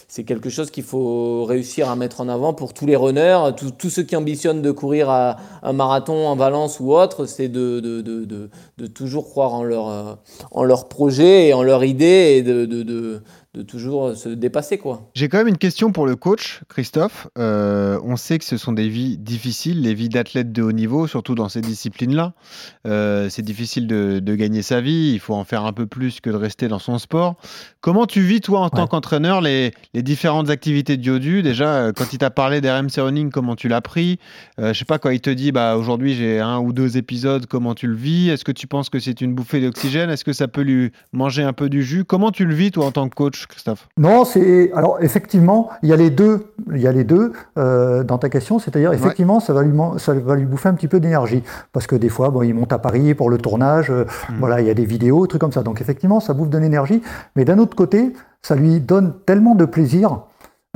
[0.09, 3.71] c'est quelque chose qu'il faut réussir à mettre en avant pour tous les runners, tous
[3.71, 7.79] tous ceux qui ambitionnent de courir à un marathon en Valence ou autre, c'est de,
[7.79, 10.15] de, de, de, de toujours croire en leur, euh,
[10.51, 13.21] en leur projet et en leur idée et de, de, de,
[13.53, 14.77] de toujours se dépasser.
[14.77, 15.09] quoi.
[15.13, 17.27] J'ai quand même une question pour le coach, Christophe.
[17.37, 21.07] Euh, on sait que ce sont des vies difficiles, les vies d'athlètes de haut niveau,
[21.07, 22.33] surtout dans ces disciplines-là.
[22.85, 26.19] Euh, c'est difficile de, de gagner sa vie, il faut en faire un peu plus
[26.19, 27.35] que de rester dans son sport.
[27.81, 31.41] Comment tu vis, toi, en tant qu'entraîneur, les, les différentes activités de Yodu.
[31.41, 34.19] Déjà, euh, quand il t'a parlé d'RMC Running, comment tu l'as pris
[34.59, 37.45] Euh, Je sais pas, quand il te dit, bah, aujourd'hui j'ai un ou deux épisodes,
[37.45, 38.29] comment tu le vis?
[38.29, 40.09] Est-ce que tu penses que c'est une bouffée d'oxygène?
[40.09, 42.03] Est-ce que ça peut lui manger un peu du jus?
[42.05, 43.87] Comment tu le vis, toi, en tant que coach, Christophe?
[43.97, 48.03] Non, c'est alors effectivement, il y a les deux, il y a les deux euh,
[48.03, 50.87] dans ta question, c'est-à-dire effectivement, ça va lui man- ça va lui bouffer un petit
[50.87, 51.43] peu d'énergie.
[51.73, 54.05] Parce que des fois, bon, il monte à Paris pour le tournage, euh,
[54.39, 55.63] voilà, il y a des vidéos, trucs comme ça.
[55.63, 57.01] Donc effectivement, ça bouffe de l'énergie,
[57.35, 60.21] mais d'un autre côté, ça lui donne tellement de plaisir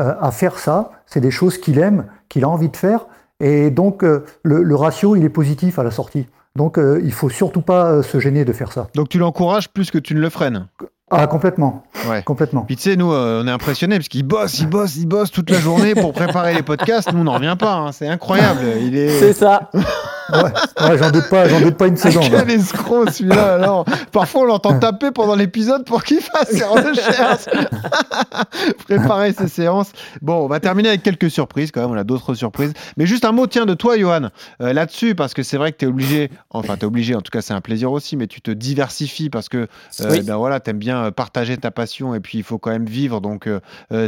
[0.01, 0.91] euh, à faire ça.
[1.05, 3.05] C'est des choses qu'il aime, qu'il a envie de faire,
[3.39, 6.27] et donc euh, le, le ratio, il est positif à la sortie.
[6.55, 8.87] Donc euh, il faut surtout pas euh, se gêner de faire ça.
[8.95, 10.67] Donc tu l'encourages plus que tu ne le freines?
[11.11, 11.83] Ah complètement.
[12.09, 12.23] Ouais.
[12.23, 12.61] Complètement.
[12.61, 15.29] Puis tu sais, nous, euh, on est impressionnés parce qu'il bosse, il bosse, il bosse
[15.31, 17.11] toute la journée pour préparer les podcasts.
[17.13, 17.73] Nous, on n'en revient pas.
[17.75, 17.91] hein.
[17.91, 18.61] C'est incroyable.
[18.81, 19.19] Il est.
[19.19, 19.69] C'est ça.
[20.31, 22.29] Ouais, j'en doute pas, j'en doute pas une seconde.
[22.29, 27.45] Quel escroc celui-là alors Parfois on l'entend taper pendant l'épisode pour qu'il fasse ses recherches
[28.85, 29.91] Préparer ses séances.
[30.21, 32.73] Bon, on va terminer avec quelques surprises quand même, on a d'autres surprises.
[32.97, 34.29] Mais juste un mot, tiens, de toi Johan,
[34.61, 37.21] euh, là-dessus, parce que c'est vrai que tu es obligé, enfin tu es obligé, en
[37.21, 40.21] tout cas c'est un plaisir aussi, mais tu te diversifies parce que euh, Oui.
[40.21, 43.21] ben voilà, tu aimes bien partager ta passion et puis il faut quand même vivre,
[43.21, 43.59] donc euh,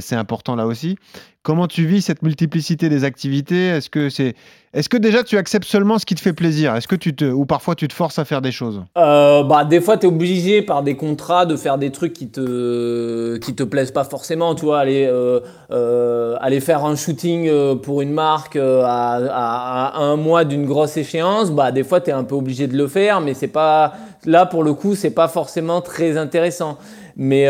[0.01, 0.97] c'est important là aussi.
[1.45, 3.67] Comment tu vis cette multiplicité des activités?
[3.67, 4.33] Est-ce que c'est,
[4.73, 6.75] est-ce que déjà tu acceptes seulement ce qui te fait plaisir?
[6.75, 8.81] Est-ce que tu te, ou parfois tu te forces à faire des choses?
[8.97, 12.29] Euh, bah, des fois, tu es obligé par des contrats de faire des trucs qui
[12.29, 14.55] te, qui te plaisent pas forcément.
[14.55, 15.39] Tu vois, aller, euh,
[15.69, 21.51] euh, aller faire un shooting pour une marque à, à- un mois d'une grosse échéance,
[21.51, 23.93] bah, des fois, tu es un peu obligé de le faire, mais c'est pas,
[24.25, 26.79] là, pour le coup, c'est pas forcément très intéressant.
[27.15, 27.47] Mais,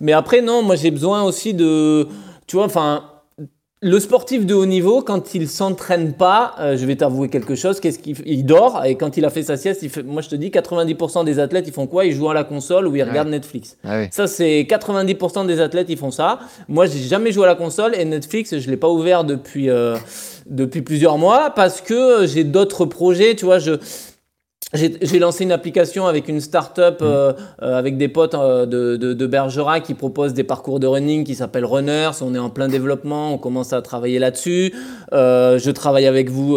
[0.00, 2.06] mais après, non, moi, j'ai besoin aussi de,
[2.46, 3.02] tu vois, enfin,
[3.84, 7.80] le sportif de haut niveau, quand il s'entraîne pas, euh, je vais t'avouer quelque chose,
[7.80, 10.28] qu'est-ce qu'il il dort et quand il a fait sa sieste, il fait, moi je
[10.28, 12.04] te dis 90% des athlètes ils font quoi?
[12.04, 13.76] Ils jouent à la console ou ils regardent Netflix.
[13.84, 14.06] Ah oui.
[14.12, 16.38] Ça c'est 90% des athlètes ils font ça.
[16.68, 19.96] Moi j'ai jamais joué à la console et Netflix je l'ai pas ouvert depuis euh,
[20.46, 23.72] depuis plusieurs mois parce que j'ai d'autres projets, tu vois, je
[24.74, 29.12] j'ai lancé une application avec une start-up euh, euh, avec des potes euh, de, de,
[29.12, 32.12] de Bergerac qui propose des parcours de running qui s'appelle Runners.
[32.22, 34.72] On est en plein développement, on commence à travailler là-dessus.
[35.12, 36.56] Je travaille avec vous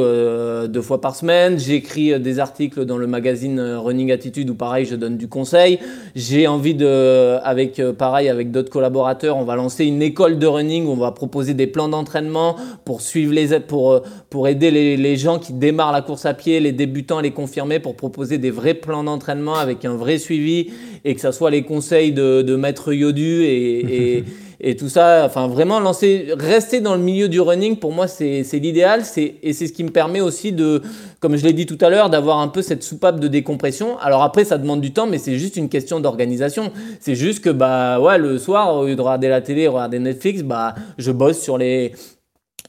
[0.67, 1.59] deux fois par semaine.
[1.59, 5.79] J'écris des articles dans le magazine Running Attitude où pareil, je donne du conseil.
[6.15, 10.85] J'ai envie de, avec pareil, avec d'autres collaborateurs, on va lancer une école de running
[10.85, 12.55] où on va proposer des plans d'entraînement
[12.85, 16.33] pour suivre les aides, pour, pour aider les, les gens qui démarrent la course à
[16.33, 20.69] pied, les débutants, les confirmés, pour proposer des vrais plans d'entraînement avec un vrai suivi
[21.03, 24.23] et que ça soit les conseils de, de maître Yodu et, et,
[24.59, 25.23] et tout ça.
[25.25, 29.05] Enfin, vraiment lancer, rester dans le milieu du running, pour moi, c'est l'idéal.
[29.05, 30.83] C'est Et c'est ce qui me permet aussi de,
[31.19, 33.97] comme je l'ai dit tout à l'heure, d'avoir un peu cette soupape de décompression.
[33.97, 36.71] Alors après, ça demande du temps, mais c'est juste une question d'organisation.
[36.99, 40.43] C'est juste que, bah, ouais, le soir, au lieu de regarder la télé, regarder Netflix,
[40.43, 41.93] bah, je bosse sur les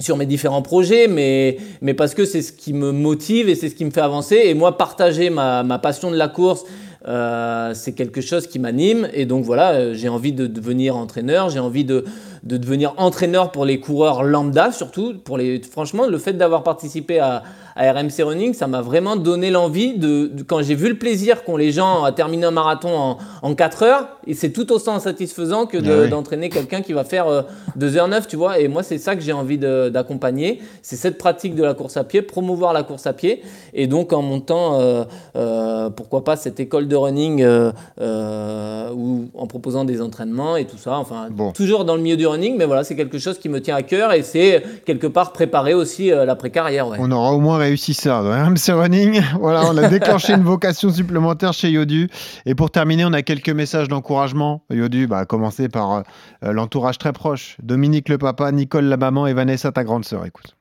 [0.00, 3.68] sur mes différents projets, mais, mais parce que c'est ce qui me motive et c'est
[3.68, 4.40] ce qui me fait avancer.
[4.44, 6.64] Et moi, partager ma, ma passion de la course,
[7.08, 9.08] euh, c'est quelque chose qui m'anime.
[9.12, 12.04] Et donc voilà, euh, j'ai envie de devenir entraîneur, j'ai envie de,
[12.46, 15.14] de devenir entraîneur pour les coureurs lambda, surtout.
[15.24, 17.42] Pour les, franchement, le fait d'avoir participé à,
[17.74, 21.44] à RMC Running, ça m'a vraiment donné l'envie de, de- quand j'ai vu le plaisir
[21.44, 24.98] qu'ont les gens à terminer un marathon en, en 4 heures, et c'est tout autant
[25.00, 26.08] satisfaisant que de- Ah oui.
[26.08, 27.42] d'entraîner quelqu'un qui va faire euh,
[27.78, 28.60] 2h09, tu vois.
[28.60, 30.60] Et moi, c'est ça que j'ai envie d'accompagner.
[30.82, 33.42] C'est cette pratique de la course à pied, promouvoir la course à pied.
[33.74, 35.04] Et donc, en montant, euh,
[35.36, 40.78] euh, pourquoi pas, cette école de running euh, ou en proposant des entraînements et tout
[40.78, 40.98] ça.
[40.98, 43.60] Enfin, toujours dans le milieu du running Running, mais voilà, c'est quelque chose qui me
[43.60, 46.88] tient à cœur et c'est quelque part préparer aussi euh, l'après-carrière.
[46.88, 46.98] Ouais.
[47.00, 49.20] On aura au moins réussi ça RMC Running.
[49.40, 52.08] Voilà, on a déclenché une vocation supplémentaire chez Yodu.
[52.46, 54.62] Et pour terminer, on a quelques messages d'encouragement.
[54.70, 56.02] Yodu, bah, à commencer par
[56.44, 57.56] euh, l'entourage très proche.
[57.62, 60.26] Dominique le papa, Nicole la maman et Vanessa ta grande sœur.
[60.26, 60.56] Écoute.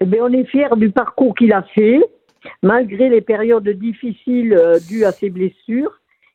[0.00, 2.00] Eh bien, on est fiers du parcours qu'il a fait,
[2.62, 5.92] malgré les périodes difficiles euh, dues à ses blessures.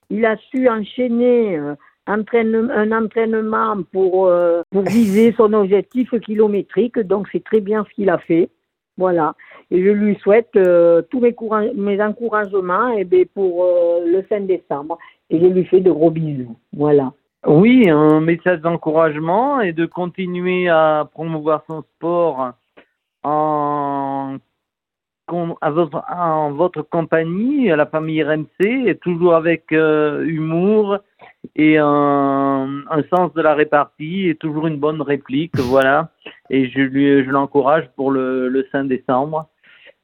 [0.09, 1.75] Il a su enchaîner euh,
[2.07, 8.09] un entraînement pour, euh, pour viser son objectif kilométrique, donc c'est très bien ce qu'il
[8.09, 8.49] a fait.
[8.97, 9.33] Voilà.
[9.71, 14.23] Et je lui souhaite euh, tous mes, courage- mes encouragements eh bien, pour euh, le
[14.29, 14.99] 5 décembre.
[15.29, 16.55] Et je lui fais de gros bisous.
[16.73, 17.11] Voilà.
[17.47, 22.51] Oui, un message d'encouragement et de continuer à promouvoir son sport
[23.23, 24.37] en,
[25.59, 30.99] à votre, en votre compagnie, à la famille RMC, et toujours avec humour
[31.55, 36.11] et un, sens de la répartie et toujours une bonne réplique, voilà.
[36.49, 39.49] Et je lui, je l'encourage pour le, le 5 décembre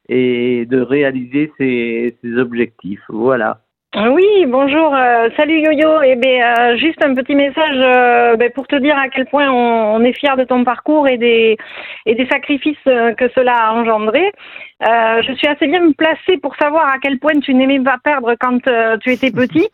[0.08, 3.62] et de réaliser ses, ses objectifs, voilà.
[3.96, 6.04] Oui, bonjour, euh, salut Yo-Yo.
[6.04, 9.50] Eh bien, euh, juste un petit message euh, ben, pour te dire à quel point
[9.50, 11.58] on, on est fiers de ton parcours et des,
[12.06, 14.32] et des sacrifices euh, que cela a engendré.
[14.88, 18.36] Euh, je suis assez bien placée pour savoir à quel point tu n'aimais pas perdre
[18.40, 19.68] quand euh, tu étais petit.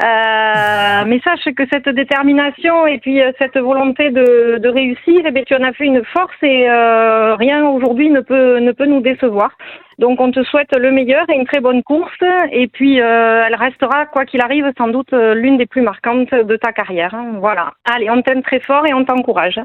[0.00, 5.54] Mais sache que cette détermination et puis cette volonté de, de réussir, eh bien, tu
[5.54, 9.52] en as fait une force et rien aujourd'hui ne peut, ne peut nous décevoir.
[9.98, 12.22] Donc on te souhaite le meilleur et une très bonne course.
[12.50, 16.34] Et puis euh, elle restera, quoi qu'il arrive, sans doute euh, l'une des plus marquantes
[16.34, 17.14] de ta carrière.
[17.14, 17.34] hein.
[17.38, 17.72] Voilà.
[17.84, 19.60] Allez, on t'aime très fort et on t'encourage.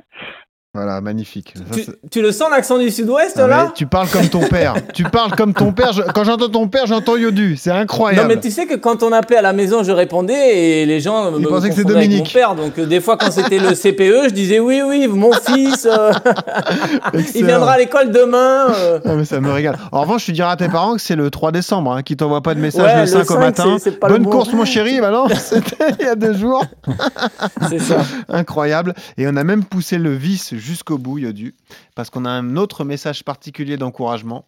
[0.78, 1.56] Voilà, magnifique.
[1.74, 4.76] Tu, c'est- tu le sens l'accent du sud-ouest Ah, là tu parles comme ton père.
[4.94, 5.92] tu parles comme ton père.
[5.92, 7.58] Je- Quand j'entends ton père, j'entends Yodu.
[7.58, 8.28] C'est incroyable.
[8.30, 11.00] Non mais tu sais que quand on appelait à la maison, je répondais et les
[11.00, 12.26] gens me pensaient que avec Dominique.
[12.28, 12.54] mon père.
[12.56, 16.12] Donc euh, des fois quand c'était le CPE, je disais oui oui, mon fils, euh,
[17.36, 18.68] il viendra à l'école demain.
[18.70, 19.00] euh.
[19.04, 19.78] Ah, mais ça me régale.
[19.92, 22.42] En revanche, tu diras à tes parents que c'est le 3 décembre, hein, qui t'envoie
[22.42, 23.64] pas de message Ouais, le le 5 au 5, matin.
[23.80, 24.30] c'est- c'est pas le Bonne bon.
[24.30, 25.00] course, mon chéri.
[25.02, 26.64] Bah non, c'était il y a deux jours.
[27.70, 27.98] C'est ça.
[28.30, 28.94] Incroyable.
[29.18, 31.56] Et on a même poussé le vice jusqu'au bout, Yodu,
[31.96, 34.46] parce qu'on a un autre message particulier d'encouragement.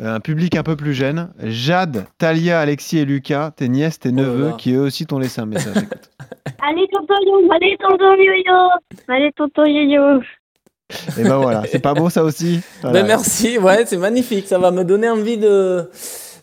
[0.00, 1.32] Euh, Un public un peu plus jeune.
[1.38, 4.56] Jade, Talia, Alexis et Lucas, tes nièces, tes neveux, là.
[4.58, 5.76] qui eux aussi t'ont laissé un message.
[5.76, 6.10] Écoute.
[6.60, 8.70] Allez, tonton yo, allez, tonton yo-yo.
[9.06, 10.20] Allez, tonton yo-yo.
[11.18, 13.00] Et ben voilà, c'est pas beau ça aussi Voilà.
[13.00, 14.48] Ben merci, ouais, c'est magnifique.
[14.48, 15.88] Ça va me donner envie de,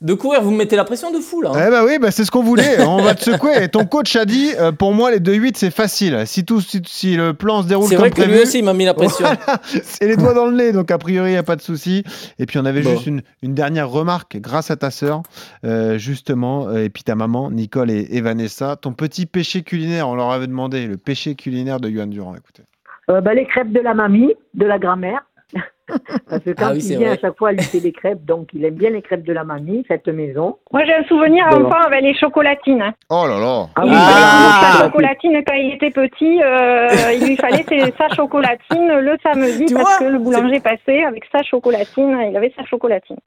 [0.02, 0.42] de courir.
[0.42, 1.52] Vous me mettez la pression de fou là.
[1.54, 1.64] hein.
[1.68, 2.84] Eh ben oui, bah c'est ce qu'on voulait.
[2.84, 3.64] On va te secouer.
[3.64, 6.24] Et ton coach a dit, euh, pour moi, les 2-8, c'est facile.
[6.26, 8.60] Si, tout, si, si le plan se déroule C'est comme vrai que prévu, lui aussi
[8.60, 9.26] il m'a mis la pression.
[9.46, 11.62] Voilà, c'est les doigts dans le nez, donc a priori, il n'y a pas de
[11.62, 12.04] souci.
[12.40, 12.92] Et puis, on avait Bon.
[12.92, 15.22] juste une, une dernière remarque grâce à ta sœur,
[15.66, 18.76] euh, justement, euh, et puis ta maman, Nicole et, et Vanessa.
[18.76, 22.36] Ton petit péché culinaire, on leur avait demandé, le péché culinaire de Yohan Durand.
[22.36, 22.64] Écoutez.
[23.10, 25.22] Euh, bah, les crêpes de la mamie, de la grand-mère.
[26.30, 27.18] Parce que quand Ah oui, c'est il vient vrai.
[27.18, 29.44] à chaque fois, il fait des crêpes, donc il aime bien les crêpes de la
[29.44, 30.58] mamie, cette maison.
[30.72, 31.66] Moi j'ai un souvenir Voilà.
[31.66, 32.94] enfant avec les chocolatines.
[33.10, 36.42] Oh là là Ah Il lui toujours sa ah, chocolatine quand il était petit.
[36.42, 37.66] euh, il lui fallait
[37.98, 42.18] sa chocolatine le samedi Tu parce que le boulanger passait avec sa chocolatine.
[42.30, 43.18] Il avait sa chocolatine.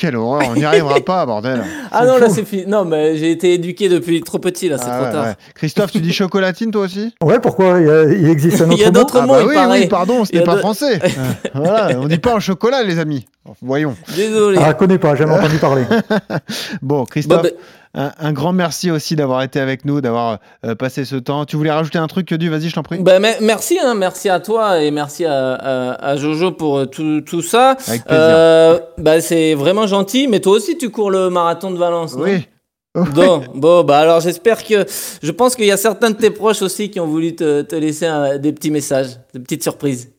[0.00, 1.62] Quelle horreur, on n'y arrivera pas, bordel.
[1.92, 2.64] Ah non, là c'est fini.
[2.66, 5.24] Non, mais j'ai été éduqué depuis trop petit là, c'est Ah trop ouais, tard.
[5.26, 5.34] ouais.
[5.54, 7.14] Christophe, tu dis chocolatine toi aussi?
[7.22, 7.78] Ouais, pourquoi?
[7.80, 8.92] Il, y a- il existe un autre Il y a mot?
[8.92, 9.80] d'autres Ah mots, bah il oui, paraît.
[9.80, 10.98] oui, pardon, c'était pas de- français.
[11.04, 11.08] Euh,
[11.54, 13.26] voilà, on dit pas en chocolat, les amis.
[13.62, 13.94] Voyons.
[14.14, 14.58] Désolé.
[14.60, 15.84] Ah, je connais pas, j'ai jamais entendu parler.
[16.82, 17.48] Bon, Christophe, Bon,
[17.94, 21.44] un, un grand merci aussi d'avoir été avec nous, d'avoir euh, passé ce temps.
[21.44, 22.98] Tu voulais rajouter un truc, Yodu Vas-y, je t'en prie.
[22.98, 26.86] Ben, me- merci, hein, merci à toi et merci à, à- à Jojo pour euh,
[26.86, 27.70] tout, tout ça.
[27.88, 28.04] Avec plaisir.
[28.10, 32.16] Euh, ben, c'est vraiment gentil, mais toi aussi tu cours le marathon de Valence.
[32.16, 32.24] non?
[32.24, 32.46] Oui.
[33.14, 34.84] Bon, bon, bah alors j'espère que.
[35.22, 37.76] Je pense qu'il y a certains de tes proches aussi qui ont voulu te, te
[37.76, 40.10] laisser un- des petits messages, des petites surprises.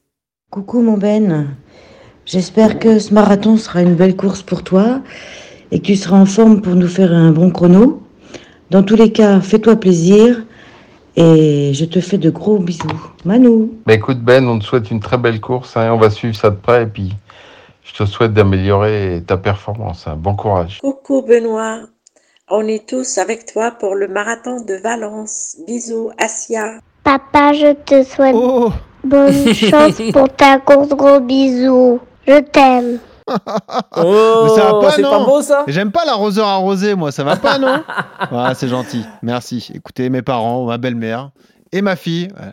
[0.49, 1.47] Coucou mon Ben,
[2.25, 5.01] j'espère que ce marathon sera une belle course pour toi
[5.71, 8.01] et que tu seras en forme pour nous faire un bon chrono.
[8.69, 10.43] Dans tous les cas, fais-toi plaisir
[11.17, 12.87] et je te fais de gros bisous.
[13.25, 16.35] Manu Bah écoute Ben, on te souhaite une très belle course, hein, on va suivre
[16.35, 17.13] ça de près et puis
[17.83, 20.07] je te souhaite d'améliorer ta performance.
[20.07, 20.15] hein.
[20.17, 20.79] Bon courage.
[20.81, 21.79] Coucou Benoît,
[22.49, 25.57] on est tous avec toi pour le marathon de Valence.
[25.67, 26.79] Bisous, Asia.
[27.03, 28.71] Papa, je te souhaite Oh
[29.03, 30.89] bonne chance pour ta course.
[30.89, 31.99] Gros bisous.
[32.27, 32.99] Je t'aime.
[33.97, 37.11] Oh, Mais ça va pas, c'est non pas beau ça J'aime pas l'arroseur arrosé, moi,
[37.13, 37.81] ça va pas, non
[38.31, 39.05] Ouais, c'est gentil.
[39.21, 39.71] Merci.
[39.73, 41.29] Écoutez, mes parents, ma belle-mère
[41.71, 42.27] et ma fille.
[42.37, 42.51] ouais.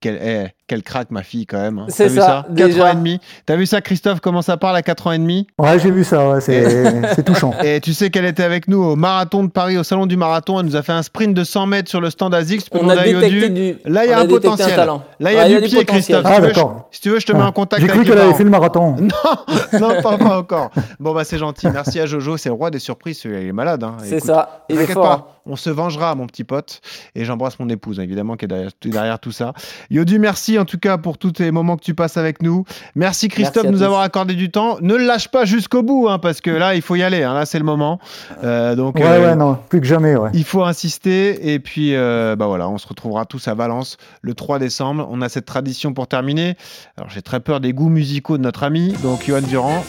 [0.00, 1.80] Quelle, eh, quel crack ma fille quand même.
[1.80, 1.86] hein.
[1.88, 2.46] C'est vu ça, ça?
[2.56, 2.84] 4 déjà.
[2.86, 3.18] ans et demi.
[3.44, 5.48] T'as vu ça Christophe comment ça parle à 4 ans et demi?
[5.58, 7.52] Ouais, j'ai vu ça, ouais, c'est touchant.
[7.64, 10.60] Et tu sais qu'elle était avec nous au marathon de Paris, au salon du marathon.
[10.60, 12.66] Elle nous a fait un sprint de 100 mètres sur le stand ASICS.
[12.70, 14.76] On a détecté du- Là, il y a a un potentiel.
[14.76, 15.02] talent.
[15.18, 16.22] Là, il y a Ouais, il y a du du pied, potentiel.
[16.22, 16.26] Christophe.
[16.26, 16.88] Si Ah, tu veux, je- d'accord.
[16.92, 18.94] Si tu veux, je te mets en contact J'ai cru qu'elle avait fait le marathon.
[19.00, 20.70] Non, non, pas, pas encore.
[21.00, 21.66] Bon, bah, c'est gentil.
[21.72, 22.36] Merci à Jojo.
[22.36, 23.20] C'est le roi des surprises.
[23.24, 23.82] Il est malade.
[23.82, 23.96] Hein.
[24.04, 25.12] C'est ça, il est fort, pas.
[25.14, 25.24] hein.
[25.46, 26.80] On se vengera, mon petit pote.
[27.16, 29.52] Et j'embrasse mon épouse, évidemment, qui est derrière, derrière tout ça.
[29.90, 32.64] Yodu, merci en tout cas pour tous les moments que tu passes avec nous.
[32.94, 33.84] Merci Christophe Merci de nous tous.
[33.84, 34.76] avoir accordé du temps.
[34.80, 37.22] Ne le lâche pas jusqu'au bout, hein, parce que là, il faut y aller.
[37.22, 37.34] hein.
[37.34, 37.98] Là, c'est le moment.
[38.44, 40.30] Euh, donc, Ouais, euh, ouais, non, plus que jamais, ouais.
[40.34, 44.34] il faut insister et puis euh, bah voilà, on se retrouvera tous à Valence le
[44.34, 45.06] 3 décembre.
[45.10, 46.56] On a cette tradition pour terminer.
[46.96, 49.82] Alors j'ai très peur des goûts musicaux de notre ami, donc Johan Durand.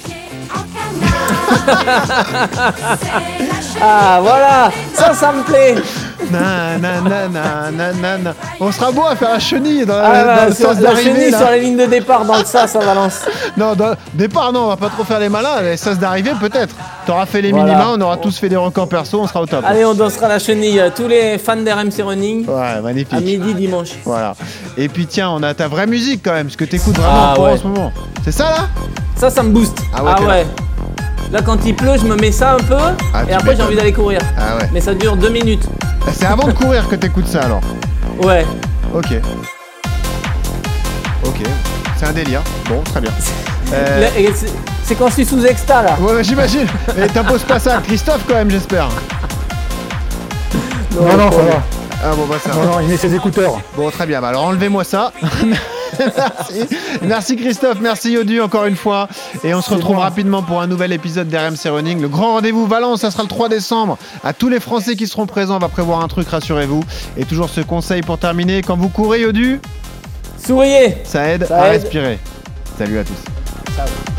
[3.81, 5.75] Ah voilà, ça, ça me plaît.
[6.31, 8.33] Na, na, na.
[8.59, 11.37] On sera beau à faire la chenille dans, Ah, là, le sens la chenille là.
[11.39, 13.21] sur la ligne de départ dans le sas à Valence.
[13.57, 15.61] Non, dans- départ non, on va pas trop faire les malins.
[15.61, 16.73] Les sas d'arrivée peut-être.
[17.05, 17.65] T'auras fait les Voilà.
[17.65, 19.63] minima, on aura tous fait des records perso, on sera au top.
[19.67, 20.81] Allez, on dansera la chenille.
[20.95, 23.13] Tous les fans d'RMC Running Ouais, magnifique.
[23.13, 23.89] à midi dimanche.
[24.05, 24.33] Voilà.
[24.77, 27.35] Et puis tiens, on a ta vraie musique quand même, ce que t'écoutes vraiment Ah,
[27.35, 27.51] pour ouais.
[27.53, 27.91] en ce moment.
[28.23, 28.57] C'est ça là?
[29.17, 29.79] Ça, ça me booste.
[29.93, 30.45] Ah ouais, t'es
[31.31, 31.41] là.
[31.41, 32.75] Quand il pleut, je me mets ça un peu
[33.13, 34.19] Ah, et après, j'ai envie d'aller courir.
[34.37, 34.69] Ah ouais.
[34.73, 35.63] Mais ça dure deux minutes.
[36.13, 37.61] C'est avant de courir que t'écoutes ça alors.
[38.23, 38.45] Ouais.
[38.93, 39.13] Ok.
[41.25, 41.41] Ok.
[41.97, 42.41] C'est un délire.
[42.69, 43.11] Bon, très bien.
[43.73, 44.29] Euh, et
[44.83, 45.95] c'est- quand je suis sous exta là.
[46.01, 46.67] Ouais, j'imagine.
[46.97, 48.89] Mais t'imposes pas ça à Christophe quand même, j'espère.
[50.93, 51.63] Non, non, ça va.
[52.03, 52.53] Ah bon, bah ça.
[52.53, 53.59] Non, non, il met ses écouteurs.
[53.75, 54.21] Bon, très bien.
[54.21, 55.11] Bah, alors enlevez-moi ça.
[55.99, 56.67] merci.
[57.03, 59.07] Merci Christophe, merci Yodu encore une fois.
[59.43, 62.01] Et on se retrouve rapidement pour un nouvel épisode d'RMC Running.
[62.01, 63.97] Le grand rendez-vous Valence, ça sera le 3 décembre.
[64.23, 66.83] À tous les Français qui seront présents, on va prévoir un truc, rassurez-vous.
[67.17, 69.59] Et toujours ce conseil pour terminer, quand vous courez Yodu,
[70.43, 70.97] Souriez.
[71.03, 71.81] ça aide Ça à aide.
[71.83, 72.19] respirer.
[72.77, 73.75] Salut à tous.
[73.75, 74.10] Ciao.